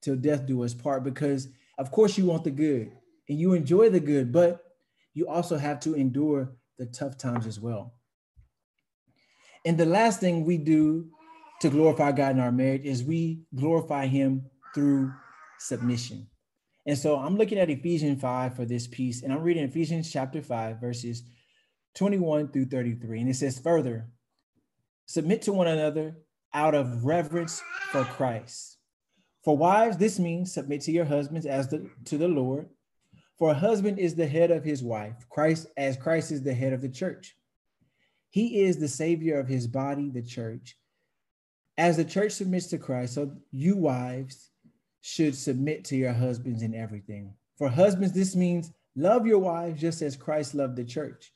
till 0.00 0.16
death 0.16 0.46
do 0.46 0.64
us 0.64 0.74
part. 0.74 1.04
Because 1.04 1.48
of 1.78 1.90
course 1.90 2.18
you 2.18 2.26
want 2.26 2.44
the 2.44 2.50
good 2.50 2.90
and 3.28 3.38
you 3.38 3.52
enjoy 3.52 3.88
the 3.88 4.00
good, 4.00 4.32
but 4.32 4.64
you 5.14 5.28
also 5.28 5.56
have 5.56 5.80
to 5.80 5.94
endure 5.94 6.50
the 6.78 6.86
tough 6.86 7.16
times 7.16 7.46
as 7.46 7.60
well. 7.60 7.94
And 9.64 9.78
the 9.78 9.86
last 9.86 10.18
thing 10.18 10.44
we 10.44 10.58
do 10.58 11.10
to 11.62 11.70
glorify 11.70 12.10
God 12.10 12.32
in 12.32 12.40
our 12.40 12.50
marriage 12.50 12.84
is 12.84 13.04
we 13.04 13.42
glorify 13.54 14.06
Him 14.06 14.44
through 14.74 15.12
submission. 15.60 16.26
And 16.86 16.98
so 16.98 17.16
I'm 17.16 17.36
looking 17.36 17.58
at 17.58 17.70
Ephesians 17.70 18.20
5 18.20 18.56
for 18.56 18.64
this 18.64 18.88
piece, 18.88 19.22
and 19.22 19.32
I'm 19.32 19.42
reading 19.42 19.62
Ephesians 19.62 20.10
chapter 20.10 20.42
5, 20.42 20.80
verses 20.80 21.22
21 21.94 22.48
through 22.48 22.64
33. 22.64 23.20
And 23.20 23.30
it 23.30 23.36
says, 23.36 23.60
Further, 23.60 24.08
submit 25.06 25.42
to 25.42 25.52
one 25.52 25.68
another 25.68 26.16
out 26.52 26.74
of 26.74 27.04
reverence 27.04 27.62
for 27.92 28.02
Christ. 28.04 28.78
For 29.44 29.56
wives, 29.56 29.96
this 29.96 30.18
means 30.18 30.52
submit 30.52 30.80
to 30.82 30.92
your 30.92 31.04
husbands 31.04 31.46
as 31.46 31.68
the, 31.68 31.88
to 32.06 32.18
the 32.18 32.28
Lord. 32.28 32.68
For 33.38 33.52
a 33.52 33.54
husband 33.54 34.00
is 34.00 34.16
the 34.16 34.26
head 34.26 34.50
of 34.50 34.64
his 34.64 34.82
wife, 34.82 35.14
Christ 35.30 35.68
as 35.76 35.96
Christ 35.96 36.32
is 36.32 36.42
the 36.42 36.54
head 36.54 36.72
of 36.72 36.80
the 36.82 36.88
church. 36.88 37.36
He 38.30 38.62
is 38.62 38.78
the 38.78 38.88
savior 38.88 39.38
of 39.38 39.46
his 39.46 39.68
body, 39.68 40.10
the 40.10 40.22
church. 40.22 40.76
As 41.78 41.96
the 41.96 42.04
church 42.04 42.32
submits 42.32 42.66
to 42.68 42.78
Christ, 42.78 43.14
so 43.14 43.32
you 43.50 43.76
wives 43.76 44.50
should 45.00 45.34
submit 45.34 45.84
to 45.86 45.96
your 45.96 46.12
husbands 46.12 46.62
in 46.62 46.74
everything. 46.74 47.34
For 47.56 47.68
husbands, 47.68 48.12
this 48.12 48.36
means 48.36 48.72
love 48.94 49.26
your 49.26 49.38
wives 49.38 49.80
just 49.80 50.02
as 50.02 50.16
Christ 50.16 50.54
loved 50.54 50.76
the 50.76 50.84
church. 50.84 51.32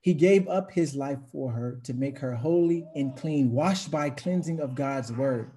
He 0.00 0.14
gave 0.14 0.48
up 0.48 0.70
his 0.72 0.94
life 0.94 1.18
for 1.30 1.52
her 1.52 1.80
to 1.84 1.92
make 1.92 2.18
her 2.18 2.34
holy 2.34 2.86
and 2.94 3.14
clean, 3.16 3.52
washed 3.52 3.90
by 3.90 4.10
cleansing 4.10 4.60
of 4.60 4.74
God's 4.74 5.12
word. 5.12 5.50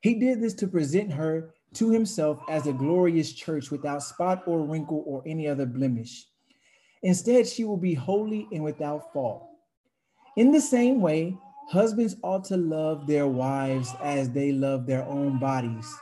He 0.00 0.14
did 0.14 0.40
this 0.40 0.54
to 0.54 0.66
present 0.66 1.12
her 1.12 1.52
to 1.74 1.90
himself 1.90 2.40
as 2.48 2.66
a 2.66 2.72
glorious 2.72 3.32
church 3.32 3.70
without 3.70 4.02
spot 4.02 4.42
or 4.46 4.64
wrinkle 4.64 5.04
or 5.06 5.22
any 5.26 5.46
other 5.46 5.66
blemish. 5.66 6.26
Instead, 7.02 7.46
she 7.46 7.64
will 7.64 7.76
be 7.76 7.94
holy 7.94 8.48
and 8.52 8.64
without 8.64 9.12
fault. 9.12 9.48
In 10.36 10.50
the 10.50 10.60
same 10.60 11.00
way, 11.00 11.36
husbands 11.68 12.16
ought 12.22 12.44
to 12.46 12.56
love 12.56 13.06
their 13.06 13.26
wives 13.26 13.94
as 14.02 14.30
they 14.30 14.52
love 14.52 14.86
their 14.86 15.04
own 15.04 15.38
bodies. 15.38 15.94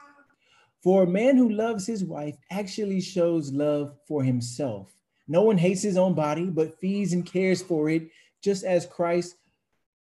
For 0.83 1.02
a 1.02 1.09
man 1.09 1.37
who 1.37 1.48
loves 1.48 1.87
his 1.87 2.05
wife 2.05 2.37
actually 2.50 3.00
shows 3.00 3.52
love 3.52 3.96
for 4.07 4.22
himself. 4.22 4.92
No 5.26 5.42
one 5.42 5.59
hates 5.59 5.83
his 5.83 5.96
own 5.96 6.14
body, 6.14 6.44
but 6.44 6.79
feeds 6.79 7.12
and 7.12 7.26
cares 7.26 7.61
for 7.61 7.90
it, 7.90 8.09
just 8.42 8.62
as 8.62 8.87
Christ 8.87 9.37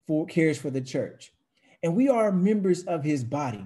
for, 0.06 0.26
cares 0.26 0.56
for 0.56 0.70
the 0.70 0.80
church. 0.80 1.32
And 1.82 1.96
we 1.96 2.08
are 2.08 2.30
members 2.30 2.84
of 2.84 3.02
his 3.02 3.24
body. 3.24 3.64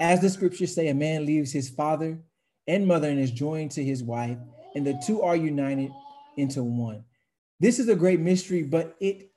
As 0.00 0.20
the 0.20 0.28
scriptures 0.28 0.74
say, 0.74 0.88
a 0.88 0.94
man 0.94 1.24
leaves 1.24 1.50
his 1.50 1.70
father 1.70 2.18
and 2.66 2.86
mother 2.86 3.08
and 3.08 3.18
is 3.18 3.30
joined 3.30 3.70
to 3.72 3.82
his 3.82 4.02
wife, 4.02 4.36
and 4.74 4.86
the 4.86 5.00
two 5.06 5.22
are 5.22 5.34
united 5.34 5.90
into 6.36 6.62
one. 6.62 7.04
This 7.58 7.78
is 7.78 7.88
a 7.88 7.96
great 7.96 8.20
mystery, 8.20 8.62
but 8.62 8.94
it 9.00 9.27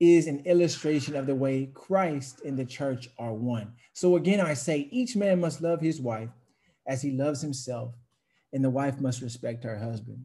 is 0.00 0.26
an 0.26 0.40
illustration 0.46 1.14
of 1.14 1.26
the 1.26 1.34
way 1.34 1.70
Christ 1.74 2.40
and 2.44 2.58
the 2.58 2.64
church 2.64 3.08
are 3.18 3.34
one. 3.34 3.74
So 3.92 4.16
again, 4.16 4.40
I 4.40 4.54
say 4.54 4.88
each 4.90 5.14
man 5.14 5.40
must 5.40 5.60
love 5.60 5.80
his 5.80 6.00
wife 6.00 6.30
as 6.86 7.02
he 7.02 7.10
loves 7.12 7.42
himself, 7.42 7.94
and 8.52 8.64
the 8.64 8.70
wife 8.70 8.98
must 8.98 9.20
respect 9.20 9.62
her 9.64 9.78
husband. 9.78 10.24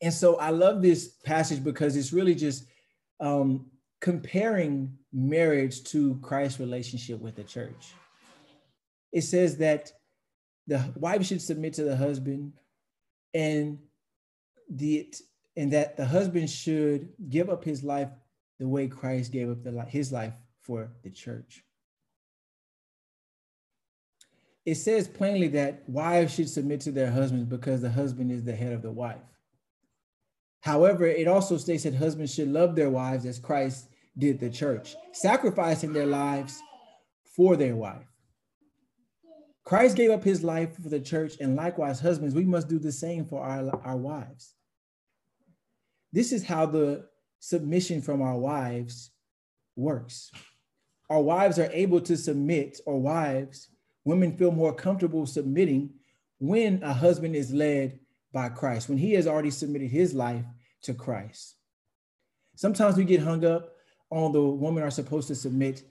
And 0.00 0.14
so 0.14 0.36
I 0.36 0.50
love 0.50 0.80
this 0.80 1.08
passage 1.24 1.62
because 1.62 1.96
it's 1.96 2.12
really 2.12 2.34
just 2.34 2.64
um, 3.18 3.66
comparing 4.00 4.96
marriage 5.12 5.82
to 5.84 6.18
Christ's 6.22 6.60
relationship 6.60 7.20
with 7.20 7.34
the 7.34 7.44
church 7.44 7.92
it 9.12 9.22
says 9.22 9.56
that 9.58 9.92
the 10.66 10.92
wife 10.96 11.24
should 11.24 11.42
submit 11.42 11.74
to 11.74 11.84
the 11.84 11.96
husband 11.96 12.52
and 13.34 13.78
the 14.68 15.12
and 15.56 15.72
that 15.72 15.96
the 15.96 16.04
husband 16.04 16.48
should 16.48 17.08
give 17.28 17.50
up 17.50 17.64
his 17.64 17.82
life 17.82 18.08
the 18.60 18.68
way 18.68 18.86
Christ 18.86 19.32
gave 19.32 19.50
up 19.50 19.64
the, 19.64 19.84
his 19.88 20.12
life 20.12 20.34
for 20.60 20.92
the 21.02 21.10
church. 21.10 21.64
It 24.66 24.74
says 24.74 25.08
plainly 25.08 25.48
that 25.48 25.88
wives 25.88 26.34
should 26.34 26.50
submit 26.50 26.82
to 26.82 26.92
their 26.92 27.10
husbands 27.10 27.46
because 27.46 27.80
the 27.80 27.90
husband 27.90 28.30
is 28.30 28.44
the 28.44 28.54
head 28.54 28.74
of 28.74 28.82
the 28.82 28.90
wife. 28.92 29.16
However, 30.60 31.06
it 31.06 31.26
also 31.26 31.56
states 31.56 31.84
that 31.84 31.94
husbands 31.94 32.34
should 32.34 32.48
love 32.48 32.76
their 32.76 32.90
wives 32.90 33.24
as 33.24 33.38
Christ 33.38 33.88
did 34.18 34.38
the 34.38 34.50
church, 34.50 34.94
sacrificing 35.12 35.94
their 35.94 36.06
lives 36.06 36.60
for 37.34 37.56
their 37.56 37.74
wife. 37.74 38.06
Christ 39.64 39.96
gave 39.96 40.10
up 40.10 40.22
his 40.22 40.44
life 40.44 40.76
for 40.76 40.90
the 40.90 41.00
church, 41.00 41.36
and 41.40 41.56
likewise, 41.56 42.00
husbands, 42.00 42.34
we 42.34 42.44
must 42.44 42.68
do 42.68 42.78
the 42.78 42.92
same 42.92 43.24
for 43.24 43.42
our, 43.42 43.74
our 43.82 43.96
wives. 43.96 44.54
This 46.12 46.32
is 46.32 46.44
how 46.44 46.66
the 46.66 47.09
submission 47.40 48.00
from 48.00 48.22
our 48.22 48.36
wives 48.36 49.10
works. 49.74 50.30
Our 51.10 51.20
wives 51.20 51.58
are 51.58 51.70
able 51.72 52.00
to 52.02 52.16
submit, 52.16 52.80
or 52.86 53.00
wives, 53.00 53.68
women 54.04 54.36
feel 54.36 54.52
more 54.52 54.72
comfortable 54.72 55.26
submitting 55.26 55.90
when 56.38 56.82
a 56.82 56.92
husband 56.92 57.34
is 57.34 57.52
led 57.52 57.98
by 58.32 58.48
Christ, 58.48 58.88
when 58.88 58.98
he 58.98 59.12
has 59.14 59.26
already 59.26 59.50
submitted 59.50 59.90
his 59.90 60.14
life 60.14 60.44
to 60.82 60.94
Christ. 60.94 61.56
Sometimes 62.54 62.96
we 62.96 63.04
get 63.04 63.20
hung 63.20 63.44
up 63.44 63.72
on 64.10 64.32
the 64.32 64.42
women 64.42 64.84
are 64.84 64.90
supposed 64.90 65.28
to 65.28 65.34
submit 65.34 65.82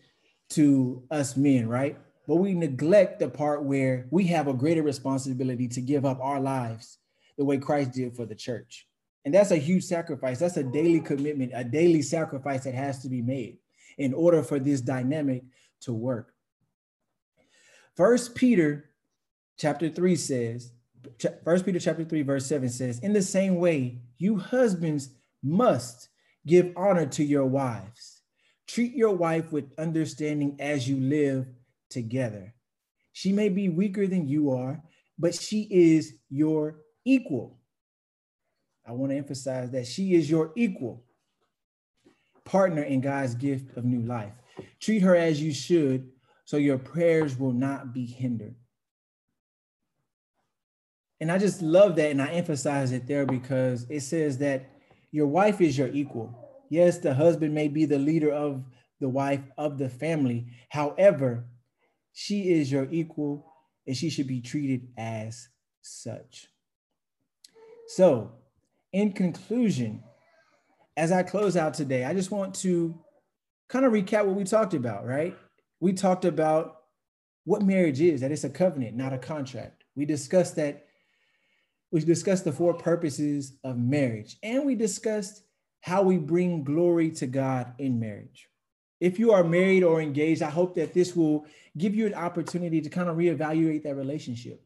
to 0.52 1.04
us 1.12 1.36
men, 1.36 1.68
right? 1.68 1.98
but 2.30 2.36
we 2.36 2.54
neglect 2.54 3.18
the 3.18 3.28
part 3.28 3.64
where 3.64 4.06
we 4.12 4.24
have 4.28 4.48
a 4.48 4.54
greater 4.54 4.84
responsibility 4.84 5.68
to 5.68 5.82
give 5.82 6.06
up 6.06 6.20
our 6.22 6.40
lives 6.40 7.00
the 7.40 7.44
way 7.44 7.58
Christ 7.58 7.94
did 7.94 8.16
for 8.16 8.24
the 8.28 8.36
church. 8.36 8.88
And 9.26 9.34
that's 9.34 9.52
a 9.52 9.58
huge 9.58 9.84
sacrifice. 9.84 10.40
That's 10.40 10.58
a 10.58 10.64
daily 10.64 11.02
commitment, 11.02 11.52
a 11.54 11.64
daily 11.64 12.02
sacrifice 12.02 12.64
that 12.64 12.74
has 12.74 13.00
to 13.04 13.10
be 13.10 13.22
made 13.22 13.58
in 13.98 14.14
order 14.14 14.42
for 14.44 14.60
this 14.60 14.82
dynamic 14.82 15.44
to 15.82 15.94
work. 15.94 16.34
First 17.96 18.34
Peter 18.34 18.92
chapter 19.58 19.90
3 19.90 20.16
says, 20.16 20.72
First 21.44 21.66
Peter 21.66 21.80
chapter 21.80 22.04
3, 22.04 22.22
verse 22.22 22.46
7 22.46 22.70
says, 22.70 23.00
In 23.00 23.14
the 23.14 23.22
same 23.22 23.56
way, 23.56 24.00
you 24.18 24.38
husbands 24.38 25.10
must 25.44 26.10
give 26.46 26.74
honor 26.76 27.06
to 27.06 27.24
your 27.24 27.46
wives. 27.46 28.22
Treat 28.68 28.94
your 28.94 29.16
wife 29.16 29.52
with 29.52 29.74
understanding 29.78 30.56
as 30.60 30.88
you 30.88 30.98
live 30.98 31.48
together. 31.90 32.54
She 33.14 33.32
may 33.34 33.50
be 33.50 33.70
weaker 33.70 34.08
than 34.08 34.28
you 34.28 34.52
are, 34.52 34.82
but 35.18 35.34
she 35.34 35.68
is 35.72 36.14
your 36.30 36.78
equal. 37.04 37.60
I 38.90 38.92
want 38.94 39.12
to 39.12 39.18
emphasize 39.18 39.70
that 39.72 39.86
she 39.86 40.16
is 40.16 40.28
your 40.28 40.52
equal 40.56 41.04
partner 42.44 42.82
in 42.82 43.02
God's 43.02 43.36
gift 43.36 43.78
of 43.78 43.86
new 43.86 44.02
life. 44.02 44.34
Treat 44.80 45.04
her 45.04 45.16
as 45.16 45.40
you 45.40 45.54
should, 45.54 46.10
so 46.44 46.58
your 46.58 46.80
prayers 46.80 47.38
will 47.38 47.54
not 47.54 47.94
be 47.94 48.08
hindered. 48.08 48.56
And 51.20 51.32
I 51.32 51.38
just 51.38 51.62
love 51.62 51.98
that. 51.98 52.10
And 52.10 52.20
I 52.20 52.30
emphasize 52.30 52.92
it 52.92 53.06
there 53.06 53.28
because 53.28 53.86
it 53.90 54.02
says 54.02 54.40
that 54.40 54.68
your 55.12 55.28
wife 55.28 55.62
is 55.62 55.78
your 55.78 55.90
equal. 55.90 56.50
Yes, 56.70 56.98
the 56.98 57.14
husband 57.14 57.54
may 57.54 57.68
be 57.68 57.86
the 57.86 58.00
leader 58.00 58.32
of 58.32 58.64
the 59.00 59.10
wife 59.10 59.44
of 59.56 59.78
the 59.78 59.90
family. 59.90 60.48
However, 60.70 61.46
she 62.14 62.50
is 62.50 62.72
your 62.72 62.88
equal 62.90 63.46
and 63.86 63.96
she 63.96 64.10
should 64.10 64.28
be 64.28 64.42
treated 64.42 64.88
as 64.98 65.50
such. 65.84 66.48
So, 67.88 68.32
in 68.94 69.14
conclusion, 69.14 70.04
as 70.98 71.12
I 71.12 71.24
close 71.24 71.56
out 71.56 71.74
today, 71.74 72.06
I 72.06 72.14
just 72.14 72.32
want 72.32 72.56
to 72.56 72.98
kind 73.70 73.86
of 73.86 73.94
recap 73.94 74.26
what 74.26 74.36
we 74.36 74.44
talked 74.44 74.74
about, 74.74 75.06
right? 75.06 75.38
We 75.80 75.94
talked 75.94 76.26
about 76.26 76.78
what 77.46 77.62
marriage 77.62 78.02
is, 78.02 78.22
that 78.22 78.32
it's 78.32 78.44
a 78.44 78.50
covenant, 78.50 78.96
not 78.96 79.14
a 79.14 79.18
contract. 79.18 79.84
We 79.96 80.06
discussed 80.06 80.56
that 80.58 80.86
we 81.92 82.02
discussed 82.02 82.44
the 82.44 82.52
four 82.52 82.76
purposes 82.76 83.54
of 83.64 83.78
marriage, 83.78 84.38
and 84.44 84.66
we 84.66 84.76
discussed 84.76 85.42
how 85.82 86.04
we 86.04 86.18
bring 86.18 86.64
glory 86.64 87.10
to 87.12 87.26
God 87.26 87.74
in 87.80 88.00
marriage. 88.00 88.48
If 89.00 89.18
you 89.18 89.32
are 89.32 89.44
married 89.44 89.84
or 89.84 90.02
engaged, 90.02 90.44
I 90.44 90.50
hope 90.50 90.76
that 90.76 90.94
this 90.94 91.16
will 91.16 91.46
give 91.78 91.96
you 91.96 92.06
an 92.06 92.14
opportunity 92.14 92.82
to 92.82 92.90
kind 92.90 93.10
of 93.10 93.16
reevaluate 93.16 93.84
that 93.84 93.96
relationship. 93.96 94.62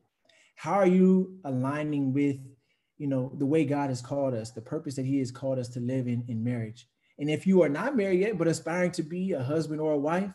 How 0.55 0.73
are 0.73 0.87
you 0.87 1.37
aligning 1.45 2.13
with, 2.13 2.37
you 3.03 3.09
know, 3.09 3.31
the 3.37 3.45
way 3.45 3.65
God 3.65 3.89
has 3.89 4.01
called 4.01 4.33
us, 4.33 4.51
the 4.51 4.61
purpose 4.61 4.95
that 4.95 5.05
He 5.05 5.19
has 5.19 5.31
called 5.31 5.59
us 5.59 5.69
to 5.69 5.79
live 5.79 6.07
in 6.07 6.23
in 6.27 6.43
marriage? 6.43 6.87
And 7.19 7.29
if 7.29 7.45
you 7.45 7.61
are 7.63 7.69
not 7.69 7.95
married 7.95 8.21
yet, 8.21 8.37
but 8.37 8.47
aspiring 8.47 8.91
to 8.91 9.03
be 9.03 9.33
a 9.33 9.43
husband 9.43 9.79
or 9.79 9.91
a 9.93 10.05
wife, 10.09 10.31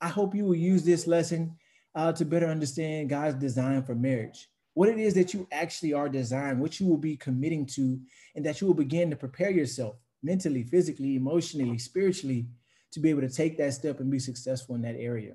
I 0.00 0.08
hope 0.08 0.34
you 0.34 0.44
will 0.44 0.54
use 0.72 0.84
this 0.84 1.06
lesson 1.06 1.56
uh, 1.94 2.12
to 2.12 2.24
better 2.24 2.46
understand 2.46 3.10
God's 3.10 3.34
design 3.34 3.82
for 3.82 3.94
marriage 3.94 4.48
what 4.78 4.88
it 4.88 5.00
is 5.00 5.12
that 5.14 5.34
you 5.34 5.44
actually 5.50 5.92
are 5.92 6.08
designed, 6.08 6.60
what 6.60 6.78
you 6.78 6.86
will 6.86 6.98
be 6.98 7.16
committing 7.16 7.66
to, 7.66 7.98
and 8.36 8.46
that 8.46 8.60
you 8.60 8.66
will 8.68 8.74
begin 8.74 9.10
to 9.10 9.16
prepare 9.16 9.50
yourself 9.50 9.96
mentally, 10.22 10.62
physically, 10.62 11.16
emotionally, 11.16 11.76
spiritually 11.78 12.46
to 12.92 13.00
be 13.00 13.10
able 13.10 13.22
to 13.22 13.28
take 13.28 13.58
that 13.58 13.74
step 13.74 13.98
and 13.98 14.08
be 14.08 14.20
successful 14.20 14.76
in 14.76 14.82
that 14.82 14.94
area. 14.96 15.34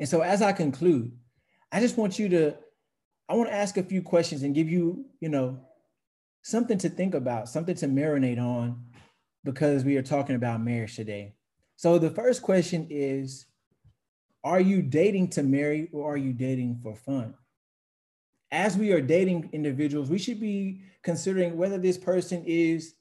And 0.00 0.08
so 0.08 0.22
as 0.22 0.40
I 0.40 0.52
conclude, 0.52 1.12
I 1.70 1.80
just 1.80 1.98
want 1.98 2.18
you 2.18 2.30
to, 2.30 2.56
I 3.28 3.34
want 3.34 3.48
to 3.48 3.54
ask 3.54 3.76
a 3.76 3.82
few 3.82 4.02
questions 4.02 4.42
and 4.42 4.54
give 4.54 4.68
you, 4.68 5.06
you 5.20 5.28
know, 5.28 5.60
something 6.42 6.78
to 6.78 6.88
think 6.88 7.14
about, 7.14 7.48
something 7.48 7.74
to 7.76 7.86
marinate 7.86 8.38
on 8.38 8.84
because 9.44 9.84
we 9.84 9.96
are 9.96 10.02
talking 10.02 10.36
about 10.36 10.62
marriage 10.62 10.96
today. 10.96 11.34
So 11.76 11.98
the 11.98 12.10
first 12.10 12.42
question 12.42 12.86
is, 12.90 13.46
are 14.42 14.60
you 14.60 14.82
dating 14.82 15.28
to 15.30 15.42
marry 15.42 15.88
or 15.92 16.12
are 16.12 16.16
you 16.18 16.32
dating 16.32 16.80
for 16.82 16.94
fun? 16.94 17.34
as 18.54 18.76
we 18.76 18.92
are 18.92 19.00
dating 19.00 19.50
individuals, 19.52 20.08
we 20.08 20.18
should 20.18 20.38
be 20.38 20.80
considering 21.02 21.56
whether 21.56 21.76
this 21.76 21.98
person 21.98 22.44
is 22.46 22.94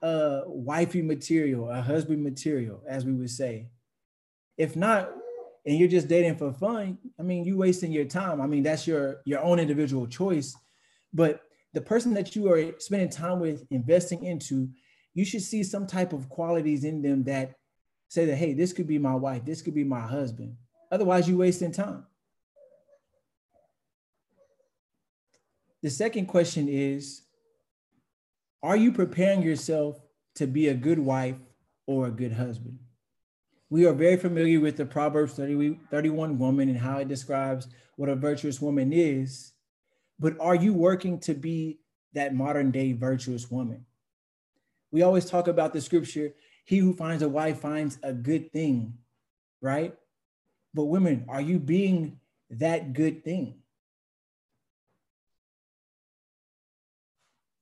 a 0.00 0.42
wifey 0.46 1.02
material, 1.02 1.68
a 1.68 1.82
husband 1.82 2.24
material, 2.24 2.82
as 2.88 3.04
we 3.04 3.12
would 3.12 3.28
say. 3.28 3.68
If 4.56 4.76
not, 4.76 5.10
and 5.66 5.78
you're 5.78 5.88
just 5.88 6.08
dating 6.08 6.36
for 6.36 6.52
fun, 6.52 6.98
I 7.18 7.22
mean, 7.22 7.44
you 7.44 7.56
wasting 7.56 7.90
your 7.90 8.04
time. 8.04 8.40
I 8.40 8.46
mean, 8.46 8.62
that's 8.62 8.86
your 8.86 9.22
your 9.24 9.40
own 9.40 9.58
individual 9.58 10.06
choice. 10.06 10.56
But 11.12 11.42
the 11.72 11.80
person 11.80 12.14
that 12.14 12.36
you 12.36 12.50
are 12.50 12.78
spending 12.78 13.08
time 13.08 13.40
with, 13.40 13.64
investing 13.70 14.24
into, 14.24 14.68
you 15.14 15.24
should 15.24 15.42
see 15.42 15.62
some 15.62 15.86
type 15.86 16.12
of 16.12 16.28
qualities 16.28 16.84
in 16.84 17.02
them 17.02 17.24
that 17.24 17.54
say 18.08 18.26
that, 18.26 18.36
hey, 18.36 18.52
this 18.52 18.72
could 18.72 18.86
be 18.86 18.98
my 18.98 19.14
wife, 19.14 19.44
this 19.44 19.62
could 19.62 19.74
be 19.74 19.84
my 19.84 20.00
husband. 20.00 20.56
Otherwise, 20.90 21.28
you're 21.28 21.38
wasting 21.38 21.72
time. 21.72 22.06
The 25.82 25.90
second 25.90 26.26
question 26.26 26.68
is 26.68 27.22
Are 28.62 28.76
you 28.76 28.92
preparing 28.92 29.42
yourself 29.42 30.00
to 30.36 30.46
be 30.46 30.68
a 30.68 30.74
good 30.74 30.98
wife 30.98 31.36
or 31.86 32.06
a 32.06 32.10
good 32.10 32.32
husband? 32.32 32.78
We 33.74 33.86
are 33.86 33.92
very 33.92 34.16
familiar 34.16 34.60
with 34.60 34.76
the 34.76 34.86
Proverbs 34.86 35.32
30, 35.32 35.80
31 35.90 36.38
woman 36.38 36.68
and 36.68 36.78
how 36.78 36.98
it 36.98 37.08
describes 37.08 37.66
what 37.96 38.08
a 38.08 38.14
virtuous 38.14 38.60
woman 38.60 38.92
is. 38.92 39.54
But 40.20 40.38
are 40.38 40.54
you 40.54 40.72
working 40.72 41.18
to 41.22 41.34
be 41.34 41.80
that 42.12 42.36
modern 42.36 42.70
day 42.70 42.92
virtuous 42.92 43.50
woman? 43.50 43.84
We 44.92 45.02
always 45.02 45.24
talk 45.24 45.48
about 45.48 45.72
the 45.72 45.80
scripture 45.80 46.34
he 46.64 46.78
who 46.78 46.94
finds 46.94 47.24
a 47.24 47.28
wife 47.28 47.58
finds 47.58 47.98
a 48.04 48.12
good 48.12 48.52
thing, 48.52 48.94
right? 49.60 49.92
But 50.72 50.84
women, 50.84 51.24
are 51.28 51.40
you 51.40 51.58
being 51.58 52.20
that 52.50 52.92
good 52.92 53.24
thing? 53.24 53.56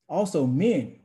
Also, 0.09 0.47
men, 0.47 0.99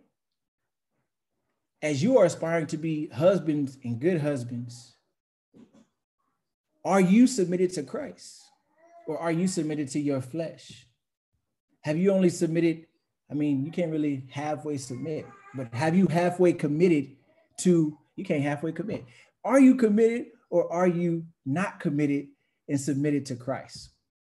as 1.81 2.03
you 2.03 2.17
are 2.17 2.25
aspiring 2.25 2.67
to 2.67 2.77
be 2.77 3.07
husbands 3.07 3.77
and 3.85 4.01
good 4.01 4.19
husbands, 4.19 4.95
are 6.87 7.01
you 7.01 7.27
submitted 7.27 7.73
to 7.73 7.83
Christ 7.83 8.43
or 9.07 9.19
are 9.19 9.31
you 9.31 9.49
submitted 9.49 9.89
to 9.89 9.99
your 9.99 10.21
flesh? 10.21 10.87
Have 11.81 11.97
you 11.97 12.13
only 12.13 12.29
submitted? 12.29 12.85
I 13.29 13.33
mean, 13.33 13.65
you 13.65 13.71
can't 13.71 13.91
really 13.91 14.25
halfway 14.31 14.77
submit, 14.77 15.25
but 15.53 15.73
have 15.73 15.97
you 15.97 16.07
halfway 16.07 16.53
committed 16.53 17.17
to? 17.59 17.97
You 18.15 18.23
can't 18.23 18.41
halfway 18.41 18.71
commit. 18.71 19.03
Are 19.43 19.59
you 19.59 19.75
committed 19.75 20.27
or 20.49 20.71
are 20.71 20.87
you 20.87 21.25
not 21.45 21.81
committed 21.81 22.27
and 22.69 22.79
submitted 22.79 23.25
to 23.27 23.35
Christ? 23.35 23.89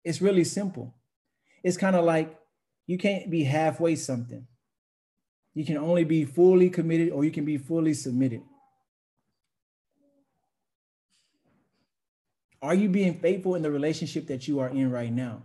It's 0.04 0.20
really 0.20 0.44
simple. 0.44 0.94
It's 1.64 1.78
kind 1.78 1.96
of 1.96 2.04
like 2.04 2.38
you 2.86 2.98
can't 2.98 3.30
be 3.30 3.44
halfway 3.44 3.96
something. 3.96 4.46
You 5.54 5.64
can 5.64 5.78
only 5.78 6.04
be 6.04 6.26
fully 6.26 6.68
committed 6.68 7.12
or 7.12 7.24
you 7.24 7.30
can 7.30 7.46
be 7.46 7.56
fully 7.56 7.94
submitted. 7.94 8.42
Are 12.62 12.74
you 12.74 12.88
being 12.88 13.18
faithful 13.18 13.56
in 13.56 13.62
the 13.62 13.70
relationship 13.70 14.28
that 14.28 14.46
you 14.46 14.60
are 14.60 14.68
in 14.68 14.90
right 14.90 15.12
now? 15.12 15.42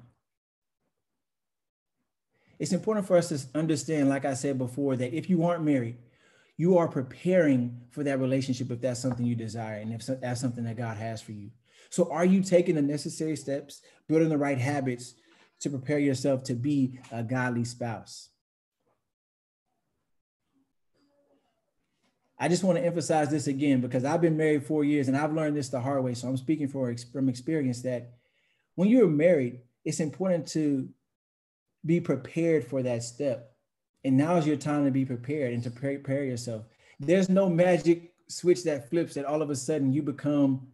It's 2.60 2.74
important 2.74 3.08
for 3.08 3.18
us 3.18 3.30
to 3.30 3.58
understand, 3.58 4.08
like 4.08 4.24
I 4.24 4.36
said 4.36 4.58
before, 4.58 4.96
that 4.96 5.16
if 5.16 5.30
you 5.30 5.44
aren't 5.44 5.64
married, 5.64 5.98
you 6.58 6.78
are 6.78 6.88
preparing 6.88 7.82
for 7.92 8.04
that 8.04 8.20
relationship 8.20 8.72
if 8.72 8.82
that's 8.82 9.00
something 9.00 9.26
you 9.26 9.36
desire 9.36 9.78
and 9.78 9.94
if 9.94 10.06
that's 10.06 10.42
something 10.42 10.64
that 10.64 10.78
God 10.78 10.98
has 10.98 11.22
for 11.22 11.32
you. 11.32 11.52
So, 11.90 12.12
are 12.12 12.26
you 12.26 12.42
taking 12.42 12.76
the 12.76 12.82
necessary 12.82 13.36
steps, 13.36 13.82
building 14.08 14.30
the 14.30 14.38
right 14.38 14.58
habits 14.58 15.14
to 15.62 15.70
prepare 15.70 16.00
yourself 16.00 16.44
to 16.44 16.54
be 16.54 17.00
a 17.12 17.24
godly 17.24 17.64
spouse? 17.64 18.30
I 22.40 22.48
just 22.48 22.64
want 22.64 22.78
to 22.78 22.86
emphasize 22.86 23.30
this 23.30 23.48
again 23.48 23.82
because 23.82 24.06
I've 24.06 24.22
been 24.22 24.38
married 24.38 24.66
four 24.66 24.84
years 24.84 25.08
and 25.08 25.18
I've 25.18 25.34
learned 25.34 25.58
this 25.58 25.70
the 25.70 25.80
hard 25.80 26.04
way. 26.04 26.14
So 26.14 26.28
I'm 26.28 26.38
speaking 26.38 26.68
for 26.68 26.94
from 27.12 27.30
experience 27.30 27.82
that 27.82 28.14
when 28.76 28.90
you're 28.90 29.08
married, 29.08 29.62
it's 29.84 30.00
important 30.00 30.48
to 30.50 30.88
be 31.86 32.00
prepared 32.00 32.64
for 32.64 32.84
that 32.84 33.02
step. 33.02 33.54
And 34.04 34.18
now 34.18 34.36
is 34.36 34.46
your 34.46 34.56
time 34.56 34.86
to 34.86 34.92
be 34.92 35.06
prepared 35.06 35.54
and 35.54 35.64
to 35.64 35.72
prepare 35.72 36.24
yourself. 36.24 36.66
There's 37.00 37.30
no 37.30 37.50
magic 37.50 38.14
switch 38.28 38.64
that 38.66 38.90
flips 38.90 39.16
that 39.16 39.26
all 39.26 39.42
of 39.42 39.50
a 39.50 39.56
sudden 39.56 39.92
you 39.92 40.04
become 40.04 40.68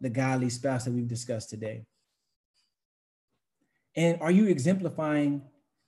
the 0.00 0.10
godly 0.10 0.50
spouse 0.50 0.84
that 0.84 0.92
we've 0.92 1.08
discussed 1.08 1.50
today. 1.50 1.84
And 3.96 4.20
are 4.20 4.30
you 4.30 4.46
exemplifying 4.46 5.42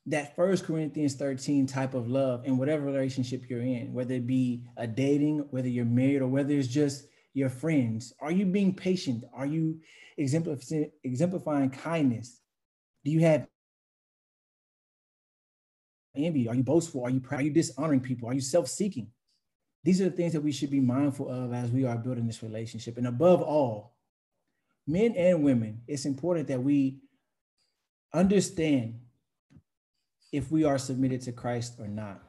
that 0.08 0.34
first 0.34 0.64
Corinthians 0.64 1.14
13 1.14 1.66
type 1.66 1.94
of 1.94 2.08
love 2.08 2.44
in 2.44 2.56
whatever 2.56 2.84
relationship 2.84 3.48
you're 3.48 3.60
in, 3.60 3.92
whether 3.92 4.14
it 4.14 4.26
be 4.26 4.62
a 4.76 4.86
dating, 4.86 5.46
whether 5.50 5.68
you're 5.68 5.84
married, 5.84 6.22
or 6.22 6.28
whether 6.28 6.54
it's 6.54 6.68
just 6.68 7.04
your 7.34 7.50
friends? 7.50 8.12
Are 8.20 8.32
you 8.32 8.46
being 8.46 8.74
patient? 8.74 9.24
Are 9.34 9.46
you 9.46 9.80
exemplifying 10.16 11.70
kindness? 11.70 12.40
Do 13.04 13.10
you 13.10 13.20
have 13.20 13.46
envy? 16.16 16.48
Are 16.48 16.54
you 16.54 16.64
boastful? 16.64 17.04
Are 17.04 17.10
you 17.10 17.20
proud? 17.20 17.40
Are 17.40 17.44
you 17.44 17.50
dishonoring 17.50 18.00
people? 18.00 18.28
Are 18.28 18.34
you 18.34 18.40
self-seeking? 18.40 19.08
These 19.84 20.00
are 20.00 20.10
the 20.10 20.16
things 20.16 20.32
that 20.32 20.40
we 20.40 20.52
should 20.52 20.70
be 20.70 20.80
mindful 20.80 21.28
of 21.28 21.52
as 21.52 21.70
we 21.70 21.84
are 21.84 21.96
building 21.96 22.26
this 22.26 22.42
relationship. 22.42 22.96
And 22.96 23.06
above 23.06 23.42
all, 23.42 23.94
men 24.86 25.12
and 25.16 25.44
women, 25.44 25.82
it's 25.86 26.06
important 26.06 26.48
that 26.48 26.62
we 26.62 26.98
understand 28.12 29.00
if 30.32 30.50
we 30.50 30.64
are 30.64 30.78
submitted 30.78 31.22
to 31.22 31.32
Christ 31.32 31.74
or 31.78 31.88
not. 31.88 32.22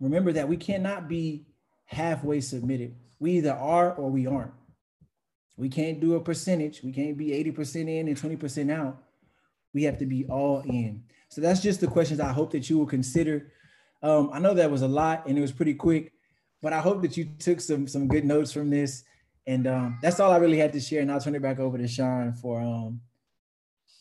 Remember 0.00 0.32
that 0.32 0.48
we 0.48 0.56
cannot 0.56 1.08
be 1.08 1.46
halfway 1.86 2.40
submitted. 2.40 2.96
We 3.18 3.32
either 3.32 3.52
are 3.52 3.94
or 3.94 4.10
we 4.10 4.26
aren't. 4.26 4.52
We 5.56 5.68
can't 5.68 6.00
do 6.00 6.14
a 6.14 6.20
percentage. 6.20 6.82
We 6.82 6.92
can't 6.92 7.16
be 7.16 7.28
80% 7.28 7.88
in 7.88 8.08
and 8.08 8.16
20% 8.16 8.72
out. 8.72 9.02
We 9.72 9.84
have 9.84 9.98
to 9.98 10.06
be 10.06 10.24
all 10.26 10.60
in. 10.60 11.04
So 11.28 11.40
that's 11.40 11.60
just 11.60 11.80
the 11.80 11.86
questions 11.86 12.20
I 12.20 12.32
hope 12.32 12.52
that 12.52 12.68
you 12.68 12.78
will 12.78 12.86
consider. 12.86 13.52
Um, 14.02 14.30
I 14.32 14.38
know 14.38 14.54
that 14.54 14.70
was 14.70 14.82
a 14.82 14.88
lot 14.88 15.26
and 15.26 15.38
it 15.38 15.40
was 15.40 15.52
pretty 15.52 15.74
quick, 15.74 16.12
but 16.60 16.72
I 16.72 16.80
hope 16.80 17.02
that 17.02 17.16
you 17.16 17.24
took 17.38 17.60
some 17.60 17.86
some 17.86 18.08
good 18.08 18.24
notes 18.24 18.52
from 18.52 18.70
this. 18.70 19.04
And 19.46 19.66
um, 19.66 19.98
that's 20.02 20.20
all 20.20 20.32
I 20.32 20.36
really 20.36 20.58
had 20.58 20.72
to 20.72 20.80
share. 20.80 21.02
And 21.02 21.10
I'll 21.10 21.20
turn 21.20 21.34
it 21.34 21.42
back 21.42 21.58
over 21.58 21.76
to 21.78 21.86
Sean 21.86 22.32
for 22.32 22.60
um, 22.60 23.00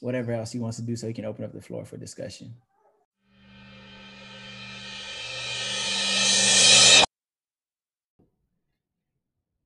whatever 0.03 0.33
else 0.33 0.51
he 0.51 0.59
wants 0.59 0.75
to 0.77 0.83
do 0.83 0.97
so 0.97 1.07
he 1.07 1.13
can 1.13 1.23
open 1.23 1.45
up 1.45 1.53
the 1.53 1.61
floor 1.61 1.85
for 1.85 1.95
discussion. 1.95 2.53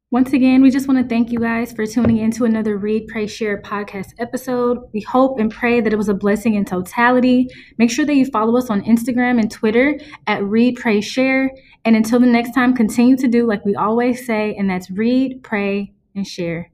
Once 0.09 0.31
again, 0.31 0.61
we 0.61 0.71
just 0.71 0.87
want 0.87 0.97
to 1.01 1.07
thank 1.07 1.31
you 1.31 1.39
guys 1.39 1.73
for 1.73 1.85
tuning 1.85 2.17
in 2.17 2.31
to 2.31 2.45
another 2.45 2.77
Read, 2.77 3.07
Pray, 3.07 3.27
Share 3.27 3.61
podcast 3.61 4.13
episode. 4.19 4.77
We 4.93 5.01
hope 5.01 5.37
and 5.39 5.51
pray 5.51 5.81
that 5.81 5.91
it 5.91 5.97
was 5.97 6.07
a 6.07 6.13
blessing 6.13 6.53
in 6.53 6.63
totality. 6.63 7.47
Make 7.77 7.91
sure 7.91 8.05
that 8.05 8.15
you 8.15 8.25
follow 8.27 8.57
us 8.57 8.69
on 8.69 8.83
Instagram 8.83 9.39
and 9.39 9.51
Twitter 9.51 9.99
at 10.27 10.43
Read, 10.43 10.77
Pray, 10.77 11.01
Share. 11.01 11.51
And 11.83 11.95
until 11.95 12.19
the 12.19 12.25
next 12.27 12.53
time, 12.53 12.73
continue 12.75 13.17
to 13.17 13.27
do 13.27 13.45
like 13.45 13.65
we 13.65 13.75
always 13.75 14.25
say, 14.25 14.55
and 14.55 14.69
that's 14.69 14.89
read, 14.91 15.43
pray, 15.43 15.93
and 16.15 16.25
share. 16.25 16.71